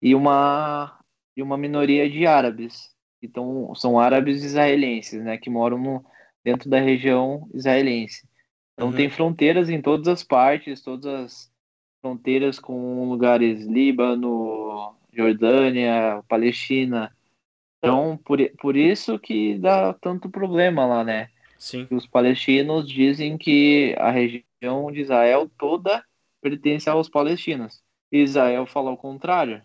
[0.01, 0.97] e uma
[1.35, 2.91] e uma minoria de árabes.
[3.21, 6.05] Então, são árabes israelenses, né, que moram no,
[6.43, 8.27] dentro da região israelense.
[8.73, 8.95] Então, uhum.
[8.95, 11.51] tem fronteiras em todas as partes, todas as
[12.01, 17.15] fronteiras com lugares Líbano, Jordânia, Palestina.
[17.77, 21.29] Então, por, por isso que dá tanto problema lá, né?
[21.57, 21.87] Sim.
[21.91, 26.03] Os palestinos dizem que a região de Israel toda
[26.41, 27.81] pertence aos palestinos.
[28.11, 29.61] Israel fala o contrário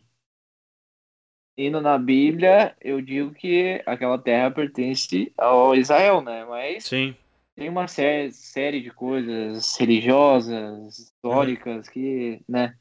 [1.57, 6.45] indo na Bíblia, eu digo que aquela terra pertence ao Israel, né?
[6.45, 7.15] Mas Sim.
[7.55, 12.77] tem uma série, série de coisas religiosas, históricas, que, né?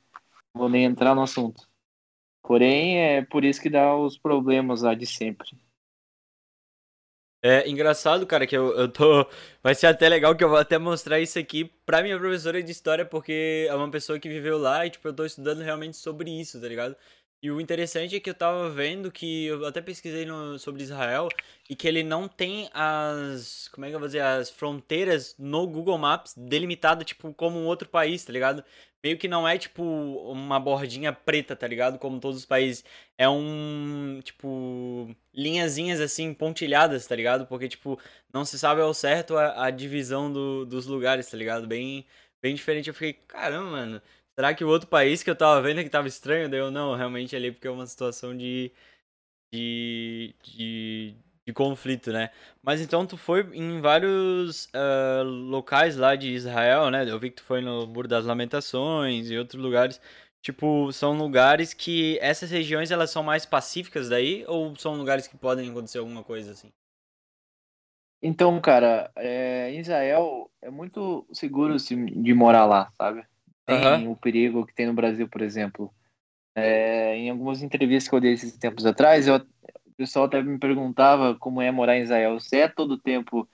[0.54, 1.68] Não vou nem entrar no assunto.
[2.42, 5.50] Porém, é por isso que dá os problemas lá de sempre.
[7.44, 9.28] É engraçado, cara, que eu, eu tô.
[9.64, 12.72] Vai ser até legal que eu vou até mostrar isso aqui pra minha professora de
[12.72, 16.30] história, porque é uma pessoa que viveu lá e, tipo, eu tô estudando realmente sobre
[16.30, 16.96] isso, tá ligado?
[17.44, 21.28] E o interessante é que eu tava vendo que eu até pesquisei no, sobre Israel
[21.68, 25.66] e que ele não tem as, como é que eu vou dizer, as fronteiras no
[25.66, 28.64] Google Maps delimitado tipo como um outro país, tá ligado?
[29.04, 31.98] Meio que não é tipo uma bordinha preta, tá ligado?
[31.98, 32.86] Como todos os países.
[33.18, 37.48] É um, tipo, linhazinhas assim pontilhadas, tá ligado?
[37.48, 38.00] Porque tipo,
[38.32, 41.66] não se sabe ao certo a, a divisão do, dos lugares, tá ligado?
[41.68, 42.06] Bem
[42.42, 42.88] bem diferente.
[42.90, 44.02] Eu fiquei, caramba, mano.
[44.38, 46.50] Será que o outro país que eu tava vendo que tava estranho?
[46.50, 48.72] Daí eu, não, realmente ali porque é uma situação de,
[49.54, 51.16] de, de,
[51.46, 52.32] de conflito, né?
[52.64, 57.10] Mas então tu foi em vários uh, locais lá de Israel, né?
[57.10, 60.00] Eu vi que tu foi no Muro das Lamentações e outros lugares.
[60.42, 65.38] Tipo, são lugares que essas regiões elas são mais pacíficas daí ou são lugares que
[65.38, 66.72] podem acontecer alguma coisa assim?
[68.24, 73.26] Então, cara, é, Israel é muito seguro assim, de morar lá, sabe?
[73.66, 75.94] Tem o perigo que tem no Brasil, por exemplo.
[76.56, 80.60] É, em algumas entrevistas que eu dei esses tempos atrás, eu, o pessoal até me
[80.60, 82.40] perguntava como é morar em Israel.
[82.40, 83.48] Se é todo tempo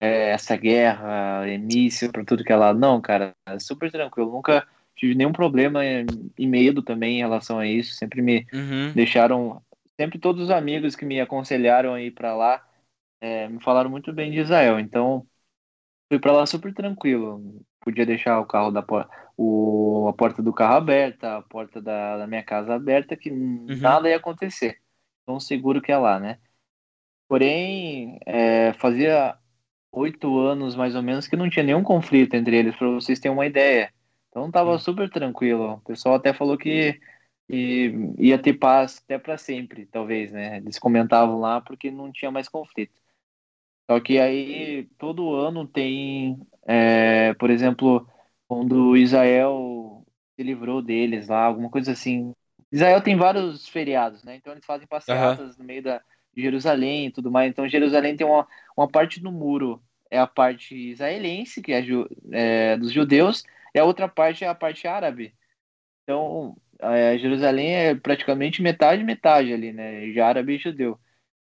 [0.00, 2.74] é, essa guerra, míssil para tudo que é lá?
[2.74, 4.32] Não, cara, é super tranquilo.
[4.32, 5.82] Nunca tive nenhum problema
[6.38, 7.94] e medo também em relação a isso.
[7.94, 8.94] Sempre me Uhum.
[8.94, 9.62] deixaram,
[10.00, 12.66] sempre todos os amigos que me aconselharam a ir para lá
[13.20, 14.78] é, me falaram muito bem de Israel.
[14.80, 15.26] Então
[16.10, 17.62] fui para lá super tranquilo.
[17.84, 22.18] Podia deixar o carro da por- o, a porta do carro aberta, a porta da,
[22.18, 24.80] da minha casa aberta, que nada ia acontecer.
[25.26, 26.40] Tão seguro que é lá, né?
[27.28, 29.36] Porém, é, fazia
[29.92, 33.36] oito anos mais ou menos que não tinha nenhum conflito entre eles, para vocês terem
[33.36, 33.92] uma ideia.
[34.30, 35.74] Então tava super tranquilo.
[35.74, 37.00] O pessoal até falou que
[37.48, 40.58] e ia ter paz até para sempre, talvez, né?
[40.58, 42.92] Eles comentavam lá porque não tinha mais conflito.
[43.90, 48.08] Só que aí todo ano tem, é, por exemplo,
[48.48, 50.04] quando Israel
[50.36, 52.32] se livrou deles lá, alguma coisa assim.
[52.72, 54.36] Israel tem vários feriados, né?
[54.36, 56.00] Então eles fazem passeatas no meio da
[56.36, 57.50] Jerusalém e tudo mais.
[57.50, 62.08] Então Jerusalém tem uma, uma parte no muro é a parte israelense, que é, ju-
[62.32, 63.42] é dos judeus,
[63.74, 65.34] e a outra parte é a parte árabe.
[66.02, 70.06] Então, é, Jerusalém é praticamente metade metade ali, né?
[70.10, 70.98] De árabe e judeu.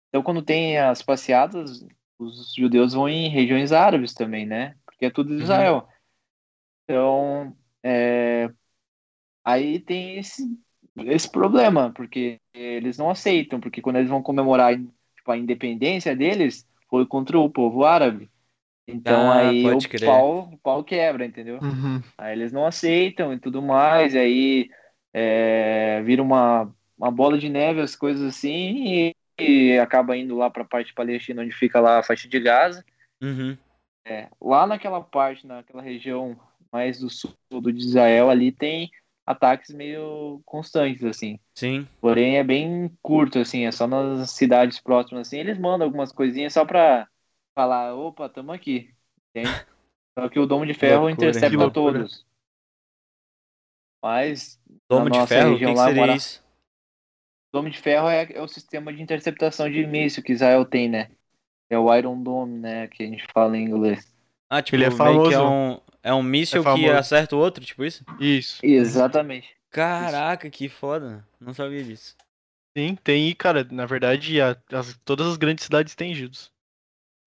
[0.10, 1.86] Então, quando tem as passeatas,
[2.20, 4.76] os judeus vão em regiões árabes também, né?
[4.86, 5.88] Porque é tudo Israel.
[6.84, 8.50] Então, é,
[9.44, 10.44] aí tem esse,
[11.06, 16.68] esse problema, porque eles não aceitam, porque quando eles vão comemorar tipo, a independência deles,
[16.90, 18.30] foi contra o povo árabe.
[18.88, 20.06] Então Ah, aí o crer.
[20.06, 21.60] pau, o pau quebra, entendeu?
[21.62, 22.02] Uhum.
[22.18, 24.70] Aí eles não aceitam e tudo mais, e aí
[25.14, 30.50] é, vira uma, uma bola de neve, as coisas assim, e, e acaba indo lá
[30.50, 32.84] para a parte palestina, onde fica lá a faixa de Gaza.
[33.22, 33.58] Uhum.
[34.06, 36.40] É, lá naquela parte, naquela região
[36.72, 38.90] mais do sul do de Israel, ali tem
[39.26, 41.40] ataques meio constantes, assim.
[41.54, 41.88] Sim.
[42.00, 45.40] Porém, é bem curto, assim, é só nas cidades próximas, assim.
[45.40, 47.08] Eles mandam algumas coisinhas só pra
[47.54, 48.94] falar, opa, tamo aqui,
[49.30, 49.50] entende?
[50.18, 52.26] Só que o Domo de Ferro loucura, intercepta todos.
[54.02, 54.60] Mas
[54.90, 55.52] Domo de nossa ferro?
[55.52, 56.47] Região que lá, seria isso?
[57.54, 61.10] O de Ferro é, é o sistema de interceptação de míssil que Israel tem, né?
[61.70, 64.14] É o Iron Dome, né, que a gente fala em inglês.
[64.50, 65.40] Ah, tipo, Ele é é famoso.
[65.40, 68.04] um, é um míssil É que acerta o outro, tipo isso?
[68.20, 68.62] Isso.
[68.62, 69.58] Exatamente.
[69.70, 71.26] Caraca, que foda.
[71.40, 72.16] Não sabia disso.
[72.78, 76.52] Sim, tem, cara, na verdade, a- as- todas as grandes cidades têm GIDOS.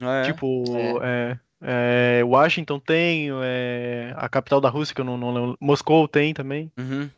[0.00, 0.32] Ah, é?
[0.32, 1.38] Tipo, é,
[2.20, 6.34] é, Washington tem, é, a capital da Rússia, que eu não, não lembro, Moscou tem
[6.34, 6.72] também.
[6.78, 7.10] Uhum.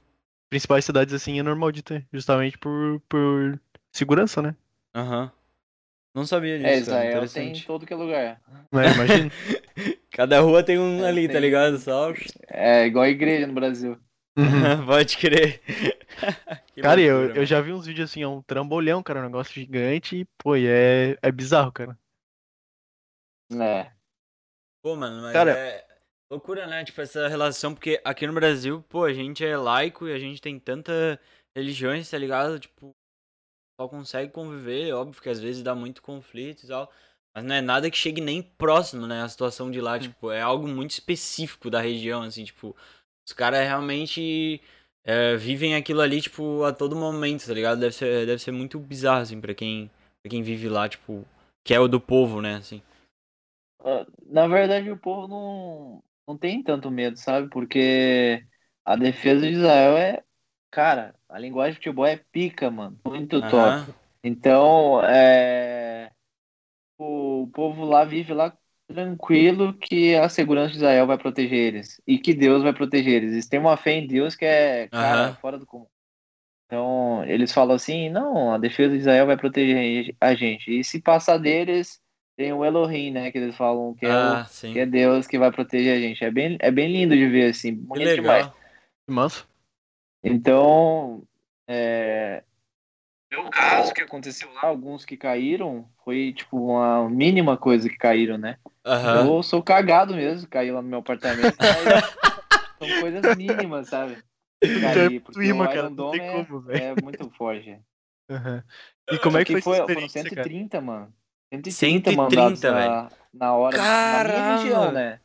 [0.52, 3.58] Principais cidades assim é normal de ter, justamente por, por
[3.90, 4.54] segurança, né?
[4.94, 5.32] Aham.
[6.14, 6.76] Não sabia disso, É.
[6.76, 7.66] Israel tem em Interessante.
[7.66, 8.38] todo que é lugar.
[8.70, 9.30] Né, Imagina.
[10.12, 11.40] Cada rua tem um É, ali, tá tem.
[11.40, 11.78] ligado?
[11.78, 12.12] Só.
[12.48, 13.98] É igual a igreja no Brasil.
[14.36, 14.84] Uhum.
[14.84, 15.62] Pode crer.
[16.82, 17.46] Cara, eu, loucura, eu mano.
[17.46, 21.16] já vi uns vídeos assim, é um trambolhão, cara, um negócio gigante e, pô, é,
[21.22, 21.96] é bizarro, cara.
[23.50, 23.90] É.
[24.82, 25.86] Pô, mano, mas Cara- é
[26.32, 26.84] loucura, né?
[26.84, 30.40] Tipo, essa relação, porque aqui no Brasil, pô, a gente é laico e a gente
[30.40, 31.20] tem tanta
[31.54, 32.58] religiões, tá ligado?
[32.58, 32.94] Tipo,
[33.78, 36.90] só consegue conviver, óbvio que às vezes dá muito conflito e tal.
[37.34, 39.22] Mas não é nada que chegue nem próximo, né?
[39.22, 42.74] A situação de lá, tipo, é algo muito específico da região, assim, tipo,
[43.26, 44.60] os caras realmente
[45.04, 47.80] é, vivem aquilo ali, tipo, a todo momento, tá ligado?
[47.80, 49.90] Deve ser, deve ser muito bizarro, assim, pra quem,
[50.22, 51.26] pra quem vive lá, tipo,
[51.66, 52.82] que é o do povo, né, assim.
[53.80, 57.48] Ah, Na verdade, o povo não, não tem tanto medo, sabe?
[57.48, 58.44] Porque
[58.84, 60.22] a defesa de Israel é.
[60.70, 62.98] Cara, a linguagem de futebol é pica, mano.
[63.04, 63.56] Muito top.
[63.56, 63.94] Aham.
[64.24, 66.10] Então, é.
[66.98, 68.56] O povo lá vive lá
[68.86, 72.00] tranquilo que a segurança de Israel vai proteger eles.
[72.06, 73.32] E que Deus vai proteger eles.
[73.32, 75.34] Eles têm uma fé em Deus que é, cara, Aham.
[75.40, 75.86] fora do comum.
[76.66, 80.70] Então, eles falam assim: não, a defesa de Israel vai proteger a gente.
[80.70, 82.00] E se passar deles,
[82.42, 83.30] tem o Elohim, né?
[83.30, 86.24] Que eles falam que é o Ah, que é Deus que vai proteger a gente.
[86.24, 88.46] É bem, é bem lindo de ver, assim, Que bonito demais.
[88.46, 88.56] legal.
[89.06, 89.44] Que massa.
[90.24, 91.22] Então,
[91.68, 92.42] é...
[93.30, 98.36] no caso que aconteceu lá, alguns que caíram, foi tipo uma mínima coisa que caíram,
[98.36, 98.58] né?
[98.84, 99.36] Aham.
[99.36, 102.18] Eu sou cagado mesmo, caiu lá no meu apartamento, mas
[102.80, 104.18] são coisas mínimas, sabe?
[105.24, 106.82] Porque o cara, não Dome tem é, como, velho.
[106.82, 107.78] é muito forte.
[108.28, 108.64] Aham.
[109.12, 110.48] E como é que foi essa foi, foram experiência, cara?
[110.48, 111.14] 130, mano.
[111.52, 112.74] 130, 130, mandados velho.
[112.74, 114.40] na, na hora, na Caramba!
[114.40, 115.20] minha região, né?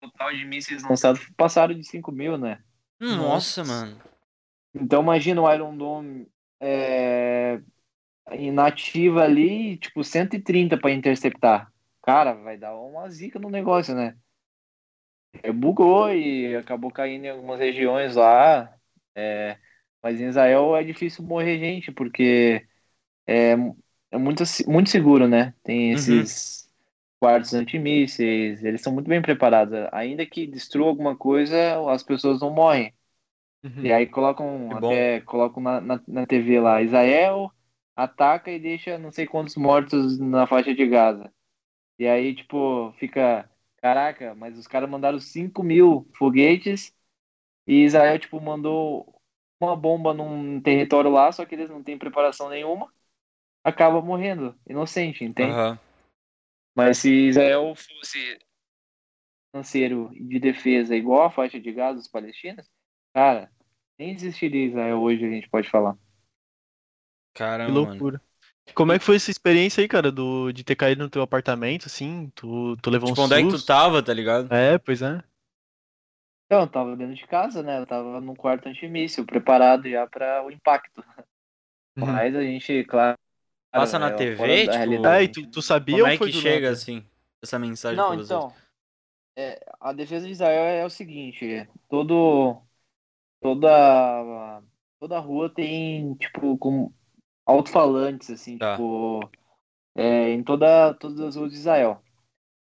[0.00, 2.62] O total de mísseis lançados passaram de 5 mil, né?
[3.00, 4.00] Nossa, mano.
[4.74, 6.28] Então imagina o Iron Dome
[6.60, 7.60] é,
[8.38, 11.72] inativa ali, tipo 130 para interceptar.
[12.02, 14.16] Cara, vai dar uma zica no negócio, né?
[15.42, 18.72] É, bugou e acabou caindo em algumas regiões lá.
[19.14, 19.58] É,
[20.02, 22.66] mas em Israel é difícil morrer gente, porque
[23.26, 23.56] é,
[24.16, 25.54] é muito, muito seguro, né?
[25.62, 26.32] Tem Uhum.
[26.32, 26.68] esses
[27.20, 29.74] quartos antimísseis, eles são muito bem preparados.
[29.92, 31.56] Ainda que destrua alguma coisa,
[31.92, 32.94] as pessoas não morrem.
[33.64, 33.82] Uhum.
[33.82, 37.52] E aí colocam até colocam na, na, na TV lá, Israel
[37.96, 41.32] ataca e deixa não sei quantos mortos na faixa de Gaza.
[41.98, 46.92] E aí, tipo, fica, caraca, mas os caras mandaram 5 mil foguetes
[47.66, 49.20] e Israel, tipo, mandou
[49.60, 52.92] uma bomba num território lá, só que eles não têm preparação nenhuma,
[53.66, 55.50] acaba morrendo, inocente, entende?
[55.50, 55.78] Aham.
[56.74, 58.38] Mas se Israel fosse
[59.50, 62.70] financeiro de defesa igual a faixa de Gaza dos palestinos,
[63.12, 63.50] cara,
[63.98, 65.94] nem existiria Israel hoje, a gente pode falar.
[65.94, 67.94] Que Caramba, mano.
[67.94, 68.20] loucura.
[68.74, 71.86] Como é que foi essa experiência aí, cara, do, de ter caído no teu apartamento,
[71.86, 72.30] assim?
[72.34, 73.66] Tu, tu levou Tipo, um onde é que tu susto?
[73.66, 74.52] tava, tá ligado?
[74.52, 75.22] É, pois é.
[76.46, 77.80] Então, eu tava dentro de casa, né?
[77.80, 81.02] Eu tava num quarto antimíssil, preparado já para o impacto.
[81.96, 82.04] Uhum.
[82.06, 83.18] Mas a gente, claro.
[83.76, 85.20] Passa na é TV, tipo, realidade.
[85.20, 86.72] É, e tu, tu sabia Como ou é que chega, nada?
[86.72, 87.04] assim,
[87.42, 88.44] essa mensagem Não, pra vocês?
[88.44, 88.52] então,
[89.36, 92.62] é, a defesa de Israel é o seguinte, todo,
[93.40, 94.62] toda,
[95.00, 96.92] toda rua tem, tipo, com
[97.46, 98.76] alto-falantes, assim, Tá.
[98.78, 99.20] tipo,
[99.96, 102.02] é, em toda, todas as ruas de Israel.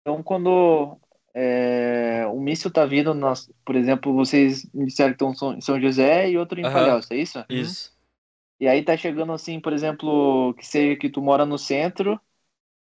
[0.02, 1.00] Então, quando
[1.36, 5.82] é, o míssil tá vindo, nós, por exemplo, vocês me disseram que estão em São
[5.82, 6.70] José e outro em Aham.
[6.70, 7.46] Palhoça, é isso?
[7.50, 7.92] Isso.
[8.60, 12.20] E aí tá chegando assim, por exemplo, que seja que tu mora no centro,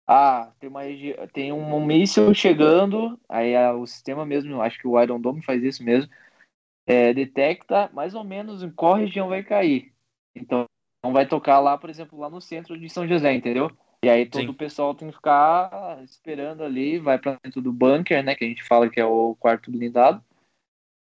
[0.05, 0.81] ah, tem uma
[1.31, 5.43] tem um, um míssil chegando, aí ah, o sistema mesmo, acho que o Iron Dome
[5.43, 6.11] faz isso mesmo,
[6.85, 9.93] é, detecta mais ou menos em qual região vai cair.
[10.35, 10.65] Então,
[11.03, 13.71] não vai tocar lá, por exemplo, lá no centro de São José, entendeu?
[14.03, 14.49] E aí todo Sim.
[14.49, 18.47] o pessoal tem que ficar esperando ali, vai pra dentro do bunker, né, que a
[18.47, 20.23] gente fala que é o quarto blindado.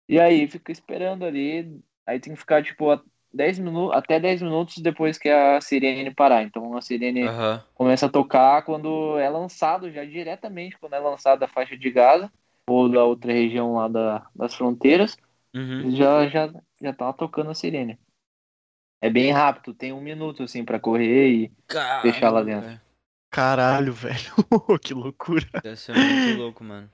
[0.08, 3.04] E aí fica esperando ali, aí tem que ficar tipo a
[3.34, 6.44] 10 minutos, até 10 minutos depois que a sirene parar.
[6.44, 7.64] Então a sirene Aham.
[7.74, 12.32] começa a tocar quando é lançado, já diretamente quando é lançada a faixa de Gaza
[12.68, 15.18] ou da outra região lá da, das fronteiras,
[15.56, 15.88] Uhum.
[15.96, 18.00] já já já tá tocando a sirene.
[19.02, 21.52] É bem rápido, tem um minuto assim pra correr e
[22.02, 22.72] Fechar lá dentro.
[22.72, 22.82] cara.
[23.32, 24.32] Caralho, velho.
[24.82, 25.48] que loucura.
[25.64, 26.92] Deve ser muito louco, mano.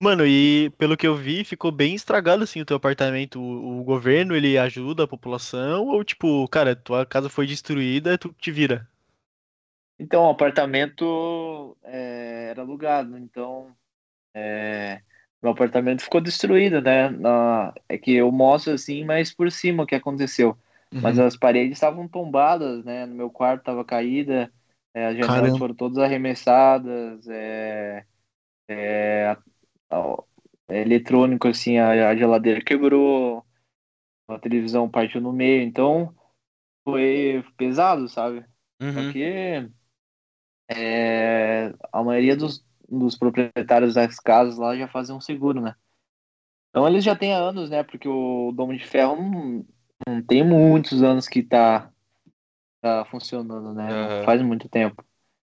[0.00, 3.40] Mano, e pelo que eu vi, ficou bem estragado assim o teu apartamento.
[3.40, 8.32] O, o governo, ele ajuda a população ou tipo, cara, tua casa foi destruída, tu
[8.32, 8.88] te vira?
[9.98, 13.76] Então, o apartamento é, era alugado, então
[14.34, 15.02] é,
[15.42, 17.10] meu apartamento ficou destruído, né?
[17.10, 20.58] Na, é que eu mostro assim, mas por cima o que aconteceu.
[21.00, 21.20] Mas Uhum.
[21.20, 23.06] as paredes estavam tombadas, né?
[23.06, 24.52] No meu quarto estava caída,
[24.94, 25.58] é, as janelas Caramba.
[25.58, 28.06] foram todas arremessadas, é,
[28.68, 29.36] é
[30.68, 33.44] eletrônico, assim, a, a geladeira quebrou,
[34.28, 36.14] a televisão partiu no meio, então
[36.84, 38.44] foi pesado, sabe?
[38.80, 39.12] Uhum.
[39.12, 39.68] que
[40.68, 45.74] é, a maioria dos, dos proprietários das casas lá já fazem um seguro, né?
[46.70, 47.82] Então eles já têm há anos, né?
[47.82, 49.66] Porque o Domo de Ferro não,
[50.06, 51.90] não tem muitos anos que tá,
[52.80, 53.90] tá funcionando, né?
[53.90, 54.24] Aham.
[54.24, 55.04] faz muito tempo.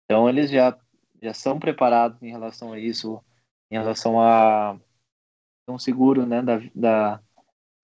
[0.05, 0.77] Então eles já,
[1.21, 3.23] já são preparados em relação a isso,
[3.71, 4.79] em relação a
[5.67, 6.41] um seguro, né?
[6.41, 7.21] Da, da,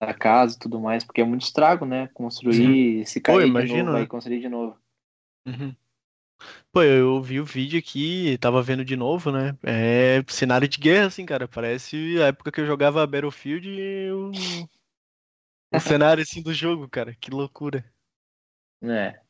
[0.00, 2.08] da casa e tudo mais, porque é muito estrago, né?
[2.08, 4.00] Construir, se Pô, cair de imagino, novo, né?
[4.00, 4.78] aí construir de novo.
[5.46, 5.76] Uhum.
[6.72, 9.56] Pô, eu vi o vídeo aqui, tava vendo de novo, né?
[9.62, 11.48] É cenário de guerra, assim, cara.
[11.48, 14.68] Parece a época que eu jogava Battlefield e o,
[15.70, 17.14] o cenário, assim, do jogo, cara.
[17.20, 17.84] Que loucura.
[18.82, 19.20] É.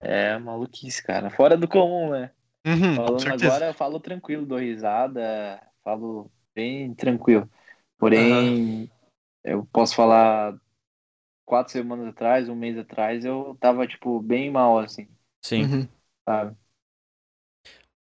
[0.00, 1.30] É maluquice, cara.
[1.30, 2.32] Fora do comum, né?
[2.66, 7.48] Uhum, Falando agora, eu falo tranquilo, dou risada, falo bem tranquilo.
[7.98, 8.90] Porém,
[9.44, 10.58] eu posso falar
[11.46, 15.08] quatro semanas atrás, um mês atrás, eu tava, tipo, bem mal, assim,
[15.42, 15.62] Sim.
[15.62, 15.88] Uhum.
[16.26, 16.56] sabe?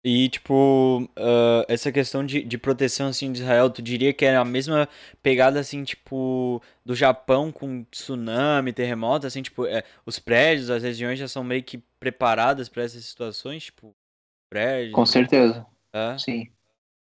[0.07, 4.39] E, tipo, ah, essa questão de, de proteção, assim, de Israel, tu diria que era
[4.39, 4.87] a mesma
[5.23, 11.17] pegada, assim, tipo, do Japão com tsunami, terremoto, assim, tipo, é, os prédios, as regiões
[11.17, 13.95] já são meio que preparadas para essas situações, tipo,
[14.49, 15.63] prédios, Com certeza,
[15.93, 16.23] é?
[16.25, 16.51] sim.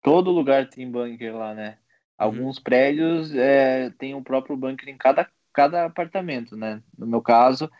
[0.05, 1.79] Todo lugar tem bunker lá, né?
[2.19, 2.45] Uhum.
[2.45, 6.83] Alguns prédios é, tem o próprio bunker em cada, cada apartamento, né?
[6.97, 7.71] No meu caso,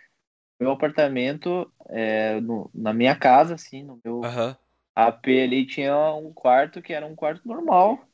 [0.59, 4.57] meu apartamento, é, no- na minha casa, assim, no meu Aham,
[4.95, 8.07] AP ali tinha um quarto que era um quarto normal,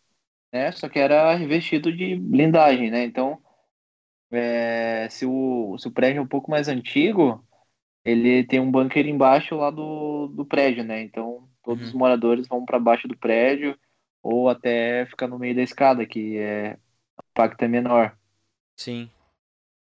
[0.53, 0.72] né?
[0.74, 3.03] Só que era revestido de blindagem, né?
[3.05, 3.41] Então,
[4.64, 7.45] é, se, o, se o prédio é um pouco mais antigo,
[8.05, 11.01] ele tem um bunker embaixo lá do, do prédio, né?
[11.03, 11.95] Então todos os Uhum.
[11.95, 13.78] moradores vão para baixo do prédio
[14.24, 18.17] ou até ficar no meio da escada, que é o impacto é menor.
[18.76, 19.11] Sim,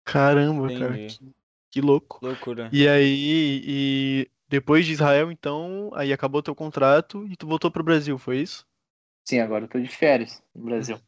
[0.04, 0.98] Caramba, cara.
[0.98, 1.06] entendi.
[1.06, 1.32] Que,
[1.70, 2.22] que louco.
[2.22, 2.66] Loucura.
[2.70, 7.82] E aí, e depois de Israel, então, aí acabou teu contrato e tu voltou pro
[7.84, 8.66] Brasil, foi isso?
[9.24, 11.00] Sim, agora eu tô de férias no Brasil.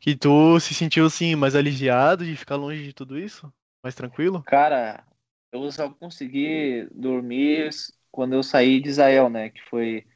[0.00, 3.50] Que tu se sentiu assim mais aliviado de ficar longe de tudo isso?
[3.82, 4.44] Mais tranquilo?
[4.44, 5.04] Cara,
[5.52, 7.70] eu só consegui dormir
[8.10, 9.50] quando eu saí de Israel, né?
[9.50, 10.06] Que foi.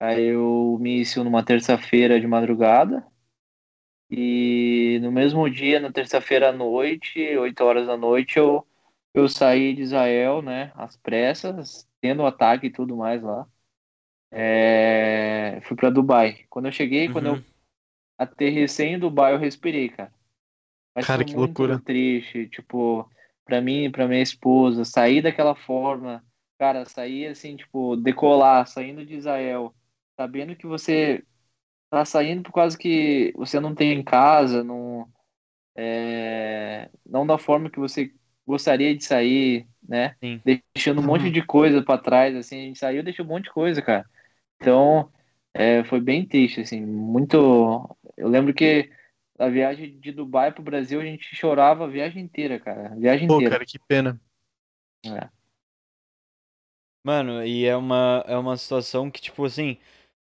[0.00, 3.06] Aí eu me iniciou numa terça-feira de madrugada.
[4.10, 8.66] E no mesmo dia, na terça-feira à noite, 8 horas da noite, eu,
[9.14, 10.72] eu saí de Israel, né?
[10.76, 13.46] Às pressas, tendo o ataque e tudo mais lá.
[14.30, 16.46] É, fui para Dubai.
[16.50, 17.44] Quando eu cheguei, quando eu Uhum.
[18.18, 20.12] aterrissei em Dubai, eu respirei, cara.
[20.94, 21.82] Mas Cara, que loucura.
[21.84, 23.10] triste, tipo,
[23.44, 26.24] pra mim, pra minha esposa, sair daquela forma,
[26.58, 29.74] cara, sair assim, tipo, decolar, saindo de Israel,
[30.16, 31.24] sabendo que você
[31.90, 35.08] tá saindo por causa que você não tem em casa, não,
[35.76, 38.12] é, não da forma que você
[38.46, 40.16] gostaria de sair, né?
[40.22, 40.42] Sim.
[40.74, 41.30] Deixando um monte Uhum.
[41.30, 44.08] de coisa pra trás, assim, a gente saiu, deixou um monte de coisa, cara.
[44.56, 45.12] Então,
[45.54, 47.36] é, foi bem triste, assim, muito.
[48.16, 48.90] Eu lembro que
[49.38, 53.26] a viagem de Dubai pro Brasil a gente chorava a viagem inteira, cara, a viagem
[53.26, 53.42] Pô, inteira.
[53.42, 54.20] cara, que pena.
[55.04, 55.30] É.
[57.02, 59.78] Mano, e é uma, é uma situação que, tipo assim,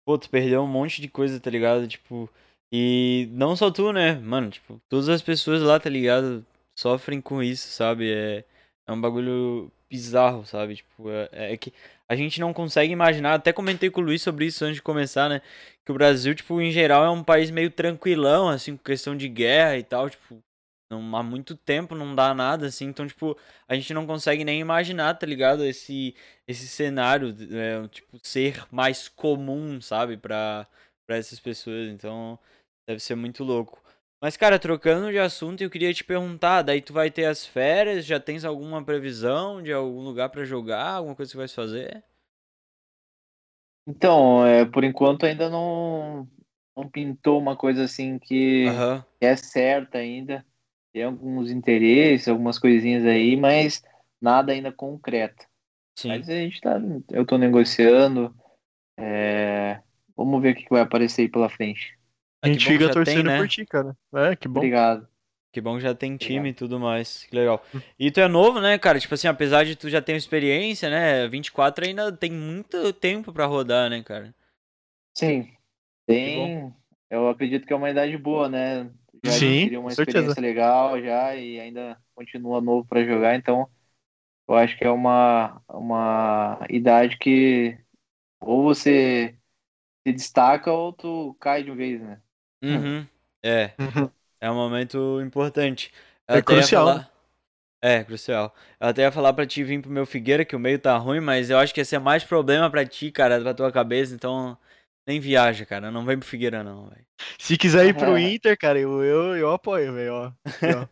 [0.05, 1.87] pô, tu perdeu um monte de coisa, tá ligado?
[1.87, 2.29] Tipo,
[2.71, 4.15] e não só tu, né?
[4.15, 6.45] Mano, tipo, todas as pessoas lá, tá ligado?
[6.75, 8.11] Sofrem com isso, sabe?
[8.11, 8.45] É,
[8.87, 10.77] é um bagulho bizarro, sabe?
[10.77, 11.73] Tipo, é, é que
[12.07, 15.29] a gente não consegue imaginar, até comentei com o Luiz sobre isso antes de começar,
[15.29, 15.41] né?
[15.85, 19.27] Que o Brasil, tipo, em geral é um país meio tranquilão, assim, com questão de
[19.27, 20.41] guerra e tal, tipo,
[20.91, 23.37] não, há muito tempo não dá nada, assim, então, tipo,
[23.67, 25.63] a gente não consegue nem imaginar, tá ligado?
[25.65, 26.15] Esse
[26.47, 30.67] esse cenário, é, tipo, ser mais comum, sabe, pra,
[31.07, 31.87] pra essas pessoas.
[31.89, 32.37] Então,
[32.87, 33.81] deve ser muito louco.
[34.21, 38.05] Mas, cara, trocando de assunto, eu queria te perguntar, daí tu vai ter as férias,
[38.05, 42.03] já tens alguma previsão de algum lugar pra jogar, alguma coisa que vai fazer?
[43.87, 46.27] Então, é, por enquanto ainda não,
[46.75, 50.45] não pintou uma coisa assim que Aham, é certa ainda.
[50.93, 53.83] Tem alguns interesses, algumas coisinhas aí, mas
[54.21, 55.45] nada ainda concreto.
[55.97, 56.09] sim.
[56.09, 56.79] Mas a gente tá,
[57.11, 58.35] eu tô negociando.
[58.97, 59.81] é,
[60.15, 61.97] vamos ver o que vai aparecer aí pela frente.
[62.43, 63.37] A gente que fica já torcendo tem, né?
[63.37, 63.95] por ti, cara.
[64.13, 64.59] É, que bom.
[64.59, 65.07] Obrigado.
[65.53, 66.55] Que bom que já tem time Obrigado.
[66.55, 67.25] e tudo mais.
[67.25, 67.63] Que legal.
[67.99, 68.99] E tu é novo, né, cara?
[68.99, 71.27] Tipo assim, apesar de tu já ter experiência, né?
[71.27, 74.33] 24 ainda tem muito tempo pra rodar, né, cara?
[75.13, 75.51] Sim,
[76.07, 76.73] tem.
[77.09, 78.89] Eu acredito que é uma idade boa, né?
[79.23, 80.35] Já Sim, adquiriu uma com certeza.
[80.35, 83.69] experiência legal já e ainda continua novo para jogar, então
[84.47, 87.79] eu acho que é uma, uma idade que
[88.41, 89.37] ou você
[90.07, 92.21] se destaca ou tu cai de vez, né?
[92.63, 93.07] Uhum.
[93.43, 94.11] É, Uhum.
[94.41, 95.91] é um momento importante.
[96.27, 97.01] É Eu ia crucial, né?
[97.01, 97.11] falar-
[97.81, 98.55] É, crucial.
[98.79, 101.19] Eu até ia falar pra ti vir pro meu Figueira, que o meio tá ruim,
[101.21, 104.57] mas eu acho que ia ser mais problema pra ti, cara, pra tua cabeça, então
[105.11, 105.91] nem viaja, cara.
[105.91, 107.05] Não vem pro Figueira, não, velho.
[107.37, 110.33] Se quiser ir pro Inter, cara, eu, eu, eu apoio, velho.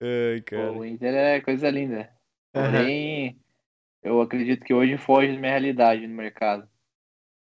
[0.00, 0.72] Ai, cara.
[0.72, 2.10] o Inter é coisa linda.
[2.52, 3.38] Porém,
[4.02, 6.68] eu acredito que hoje foge da minha realidade no mercado.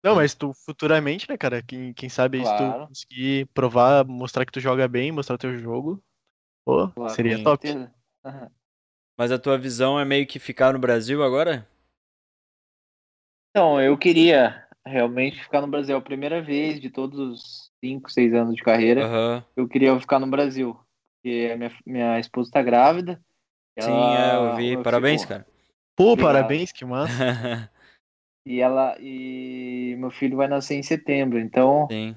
[0.03, 1.63] Não, mas tu futuramente, né, cara?
[1.63, 2.87] Quem, quem sabe aí se tu Claro.
[2.89, 6.03] conseguir provar, mostrar que tu joga bem, mostrar teu jogo.
[6.65, 7.69] Pô, Claro, seria top.
[8.25, 8.51] Aham.
[9.19, 11.69] Mas a tua visão é meio que ficar no Brasil agora?
[13.51, 15.95] Então, eu queria realmente ficar no Brasil.
[15.95, 19.05] É a primeira vez de todos os 5, 6 anos de carreira.
[19.07, 19.45] Aham.
[19.57, 20.79] eu queria ficar no Brasil.
[21.23, 23.21] Porque a minha, minha esposa está grávida.
[23.79, 24.71] Sim, ela- é, eu vi.
[24.75, 25.47] meu Parabéns, filho- cara.
[25.97, 26.33] Pô, Obrigado.
[26.33, 27.13] parabéns, que massa.
[28.47, 31.39] E ela e meu filho vai nascer em setembro.
[31.39, 32.17] Então, Sim.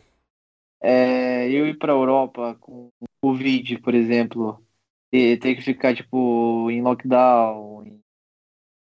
[0.81, 2.89] é, eu ir para Europa com
[3.21, 4.65] Covid, por exemplo,
[5.11, 7.99] e ter que ficar tipo em lockdown, em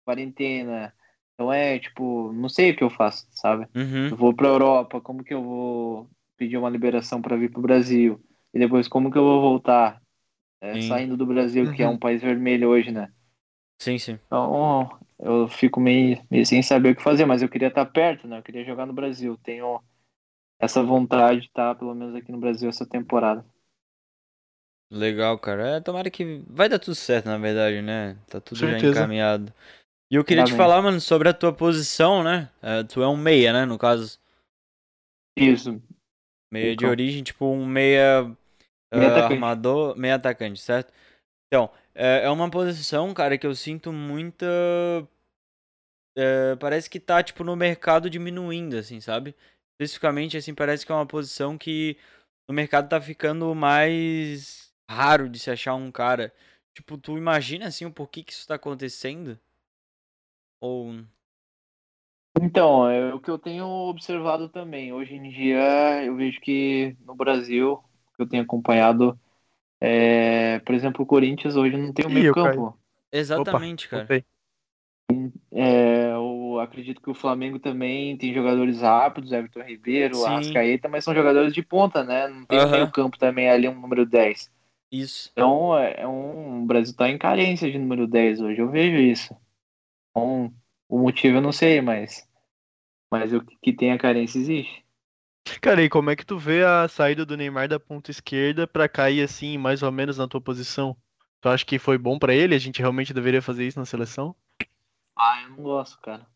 [0.04, 0.94] quarentena.
[1.42, 3.66] Então é tipo, não sei o que eu faço, sabe?
[4.10, 4.16] Eu Uhum.
[4.16, 8.22] vou para Europa, como que eu vou pedir uma liberação para vir para o Brasil?
[8.54, 10.00] E depois como que eu vou voltar?
[10.60, 11.90] É, saindo do Brasil, que é Uhum.
[11.90, 13.12] um país vermelho hoje, né?
[13.78, 14.18] Sim, sim.
[14.26, 18.26] Então, eu fico meio, meio sem saber o que fazer, mas eu queria estar perto,
[18.26, 18.38] né?
[18.38, 19.38] Eu queria jogar no Brasil.
[19.42, 19.80] Tenho
[20.60, 23.44] essa vontade de estar, pelo menos aqui no Brasil, essa temporada.
[24.90, 25.76] Legal, cara.
[25.78, 28.14] É, tomara que vai dar tudo certo, na verdade, né?
[28.28, 28.78] Tá tudo já Certeza.
[28.78, 29.52] encaminhado.
[30.12, 32.50] E eu queria te falar, mano, sobre a tua posição, né?
[32.60, 33.64] É, tu é um meia, né?
[33.64, 34.20] No caso,
[35.34, 35.82] Isso.
[36.52, 36.90] meia de Então.
[36.90, 38.24] origem, tipo um meia.
[38.94, 40.92] Uh, armador, meio atacante, certo?
[41.46, 44.46] Então, é, é uma posição, cara, que eu sinto muita.
[46.14, 49.34] É, parece que tá, tipo, no mercado diminuindo, assim, sabe?
[49.80, 51.96] Especificamente, assim, parece que é uma posição que
[52.46, 56.34] no mercado tá ficando mais raro de se achar um cara.
[56.76, 59.40] Tipo, tu imagina, assim, o porquê que isso tá acontecendo?
[60.62, 60.94] Ou.
[62.40, 64.92] Então, é o que eu tenho observado também.
[64.92, 67.82] Hoje em dia, eu vejo que no Brasil,
[68.16, 69.18] que eu tenho acompanhado,
[69.80, 72.78] é, por exemplo, o Corinthians hoje não tem o meio campo.
[73.10, 74.24] Exatamente, Opa, cara.
[75.50, 80.26] É, eu acredito que o Flamengo também tem jogadores rápidos, Everton Ribeiro, Sim.
[80.26, 82.28] Arrascaeta, mas são jogadores de ponta, né?
[82.28, 82.70] Não tem uhum.
[82.70, 84.48] meio campo também ali, um número 10.
[84.92, 85.28] Isso.
[85.32, 88.96] Então, é, é um, o Brasil tá em carência de número 10 hoje, eu vejo
[88.96, 89.36] isso.
[90.12, 90.54] Então,
[90.88, 92.28] o motivo eu não sei, mas,
[93.10, 94.84] mas o que tem a carência existe.
[95.60, 98.88] Cara, e como é que tu vê a saída do Neymar da ponta esquerda para
[98.88, 100.96] cair assim, mais ou menos na tua posição?
[101.40, 102.54] Tu acha que foi bom para ele?
[102.54, 104.36] A gente realmente deveria fazer isso na seleção?
[105.16, 106.26] Ah, eu não gosto, cara.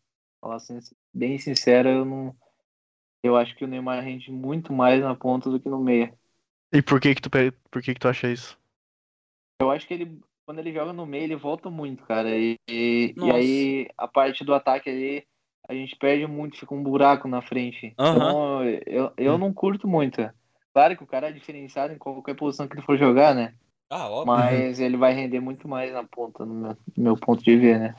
[0.41, 0.77] Falar assim,
[1.13, 2.35] bem sincero, eu não.
[3.23, 6.13] Eu acho que o Neymar rende muito mais na ponta do que no meia.
[6.71, 7.29] E por que que tu,
[7.71, 8.59] por que que tu acha isso?
[9.59, 12.29] Eu acho que ele, quando ele joga no meio, ele volta muito, cara.
[12.29, 15.27] E, e, e aí a parte do ataque ali,
[15.67, 17.93] a gente perde muito, fica um buraco na frente.
[17.99, 18.15] Uhum.
[18.15, 20.25] Então eu, eu não curto muito.
[20.73, 23.55] Claro que o cara é diferenciado em qualquer posição que ele for jogar, né?
[23.89, 24.33] Ah, óbvio.
[24.33, 27.77] Mas ele vai render muito mais na ponta, no meu, no meu ponto de ver,
[27.77, 27.95] né?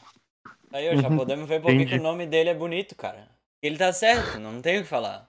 [0.73, 1.19] Aí já uhum.
[1.19, 3.29] podemos ver porque que o nome dele é bonito, cara.
[3.63, 5.27] Ele tá certo, não tem o que falar.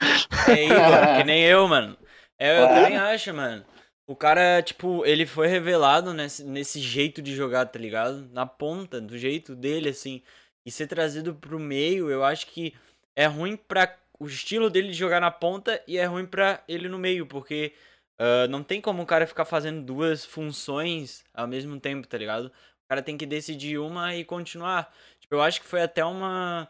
[0.47, 1.97] É Igor, que nem eu, mano.
[2.39, 3.65] É, eu também acho, mano.
[4.09, 8.27] O cara, tipo, ele foi revelado nesse, nesse jeito de jogar, tá ligado?
[8.33, 10.23] Na ponta, do jeito dele, assim.
[10.65, 12.73] E ser trazido pro meio, eu acho que
[13.15, 16.89] é ruim pra o estilo dele de jogar na ponta e é ruim pra ele
[16.89, 17.71] no meio, porque
[18.19, 22.47] uh, não tem como o cara ficar fazendo duas funções ao mesmo tempo, tá ligado?
[22.47, 24.91] O cara tem que decidir uma e continuar.
[25.29, 26.67] Eu acho que foi até uma,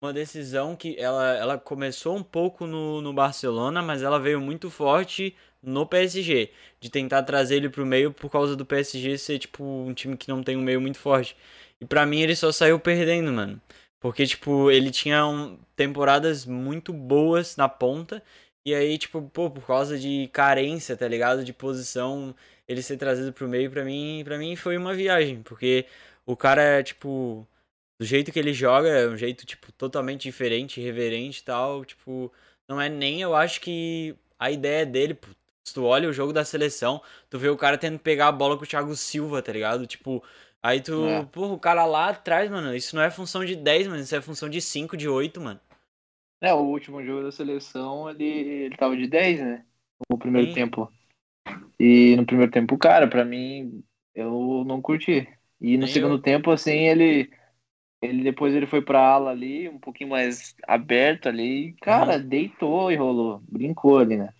[0.00, 4.70] uma decisão que ela, ela começou um pouco no, no Barcelona, mas ela veio muito
[4.70, 9.64] forte no PSG, de tentar trazer ele pro meio por causa do PSG ser tipo
[9.64, 11.36] um time que não tem um meio muito forte.
[11.80, 13.60] E para mim ele só saiu perdendo, mano.
[14.00, 18.22] Porque tipo, ele tinha um, temporadas muito boas na ponta
[18.64, 21.44] e aí tipo, pô, por causa de carência, tá ligado?
[21.44, 22.34] De posição,
[22.68, 25.86] ele ser trazido pro meio para mim, para mim foi uma viagem, porque
[26.24, 27.46] o cara tipo
[27.98, 31.84] do jeito que ele joga, é um jeito, tipo, totalmente diferente, irreverente e tal.
[31.84, 32.32] Tipo,
[32.68, 35.18] não é nem, eu acho que a ideia dele,
[35.64, 38.32] se tu olha o jogo da seleção, tu vê o cara tendo que pegar a
[38.32, 39.86] bola com o Thiago Silva, tá ligado?
[39.86, 40.22] Tipo,
[40.62, 41.24] aí tu, é.
[41.24, 44.20] porra, o cara lá atrás, mano, isso não é função de 10, mano, isso é
[44.20, 45.60] função de 5, de 8, mano.
[46.42, 49.64] É, o último jogo da seleção, ele, ele tava de 10, né?
[50.10, 50.54] No primeiro Sim.
[50.54, 50.92] tempo.
[51.80, 53.82] E no primeiro tempo, cara, pra mim,
[54.14, 55.26] eu não curti.
[55.58, 56.22] E no segundo eu.
[56.22, 57.30] tempo, assim, ele
[58.06, 62.28] ele depois ele foi pra ala ali, um pouquinho mais aberto ali, e, cara, uhum.
[62.28, 64.30] deitou e rolou, brincou ali, né?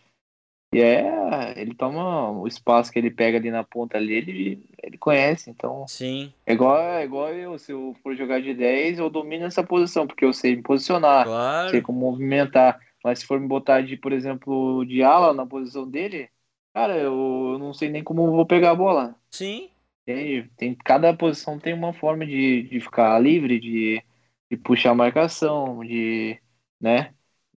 [0.74, 4.98] E é, ele toma o espaço que ele pega ali na ponta ali, ele, ele
[4.98, 5.86] conhece, então.
[5.86, 6.32] Sim.
[6.44, 10.06] É igual, é igual eu, se eu for jogar de 10, eu domino essa posição,
[10.06, 11.70] porque eu sei me posicionar, claro.
[11.70, 12.80] sei como movimentar.
[13.02, 16.28] Mas se for me botar de, por exemplo, de ala na posição dele,
[16.74, 19.14] cara, eu não sei nem como vou pegar a bola.
[19.30, 19.70] Sim.
[20.06, 20.48] Entende?
[20.56, 24.02] Tem, cada posição tem uma forma de, de ficar livre, de,
[24.50, 26.40] de puxar a marcação, de.
[26.80, 27.12] né?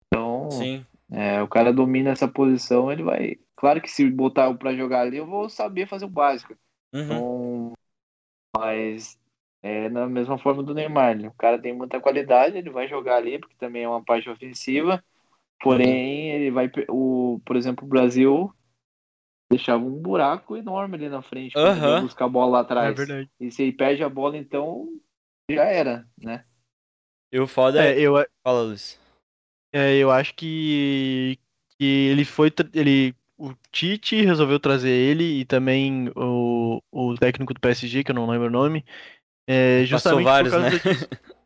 [0.06, 0.84] Então, Sim.
[1.12, 3.36] É, o cara domina essa posição, ele vai.
[3.56, 6.56] Claro que se botar pra jogar ali, eu vou saber fazer o básico.
[6.92, 7.04] Uhum.
[7.04, 7.72] Então,
[8.56, 9.18] mas
[9.62, 11.16] é na mesma forma do Neymar.
[11.18, 11.28] Né?
[11.28, 15.02] O cara tem muita qualidade, ele vai jogar ali, porque também é uma parte ofensiva.
[15.62, 16.70] Porém, ele vai.
[16.88, 18.52] O, por exemplo, o Brasil
[19.50, 22.90] deixava um buraco enorme ali na frente para buscar a bola lá atrás.
[22.90, 23.30] É verdade.
[23.40, 24.88] E se ele perde a bola, então
[25.50, 26.44] já era, né?
[27.32, 27.98] E o foda é.
[27.98, 28.98] Eu, Fala, Luiz.
[29.72, 31.38] É, eu acho que,
[31.78, 32.52] que ele foi.
[32.74, 38.14] Ele, o Tite resolveu trazer ele e também o, o técnico do PSG, que eu
[38.14, 38.84] não lembro o nome.
[39.48, 40.94] É, justamente Passou vários, por causa né?
[40.94, 41.08] disso.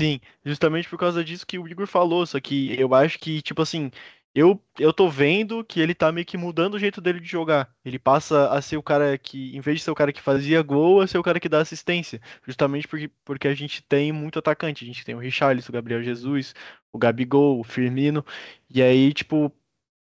[0.00, 3.60] Sim, justamente por causa disso que o Igor falou, só que eu acho que, tipo
[3.62, 3.90] assim,
[4.34, 7.70] eu, eu tô vendo que ele tá meio que mudando o jeito dele de jogar.
[7.84, 10.62] Ele passa a ser o cara que, em vez de ser o cara que fazia
[10.62, 12.20] gol, a ser o cara que dá assistência.
[12.46, 14.84] Justamente porque, porque a gente tem muito atacante.
[14.84, 16.54] A gente tem o Richarlison, o Gabriel Jesus,
[16.90, 18.24] o Gabigol, o Firmino.
[18.70, 19.52] E aí, tipo,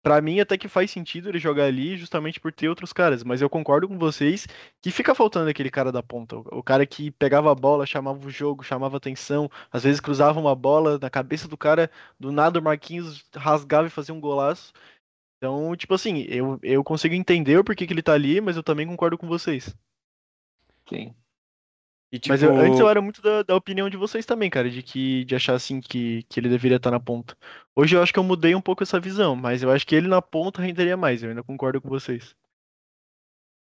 [0.08, 3.42] Pra mim, até que faz sentido ele jogar ali justamente por ter outros caras, mas
[3.42, 4.46] eu concordo com vocês
[4.80, 6.34] que fica faltando aquele cara da ponta.
[6.34, 10.54] O cara que pegava a bola, chamava o jogo, chamava atenção, às vezes cruzava uma
[10.54, 14.72] bola na cabeça do cara, do nada o Marquinhos rasgava e fazia um golaço.
[15.36, 18.62] Então, tipo assim, eu, eu consigo entender o porquê que ele tá ali, mas eu
[18.62, 19.76] também concordo com vocês.
[20.88, 21.14] Sim.
[22.12, 24.70] E, Mas eu- antes tipo, eu era muito da, da opinião de vocês também, cara,
[24.70, 27.36] de que de achar assim que, que ele deveria estar na ponta.
[27.74, 30.08] Hoje eu acho que eu mudei um pouco essa visão, mas eu acho que ele
[30.08, 32.36] na ponta renderia mais, eu ainda concordo com vocês.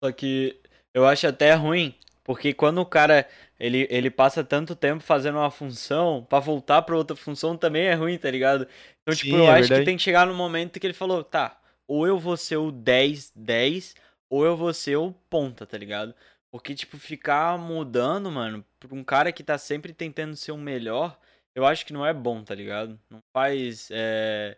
[0.03, 0.59] Só que
[0.93, 3.27] eu acho até ruim, porque quando o cara
[3.59, 7.93] ele, ele passa tanto tempo fazendo uma função, pra voltar pra outra função também é
[7.93, 8.67] ruim, tá ligado?
[9.01, 9.81] Então, tipo, Sim, eu é acho que verdade.
[9.81, 13.95] tem que chegar no momento que ele falou, tá, ou eu vou ser o 10-10,
[14.29, 16.15] ou eu vou ser o ponta, tá ligado?
[16.51, 21.17] Porque, tipo, ficar mudando, mano, pra um cara que tá sempre tentando ser o melhor,
[21.55, 22.99] eu acho que não é bom, tá ligado?
[23.09, 24.57] Não faz, é...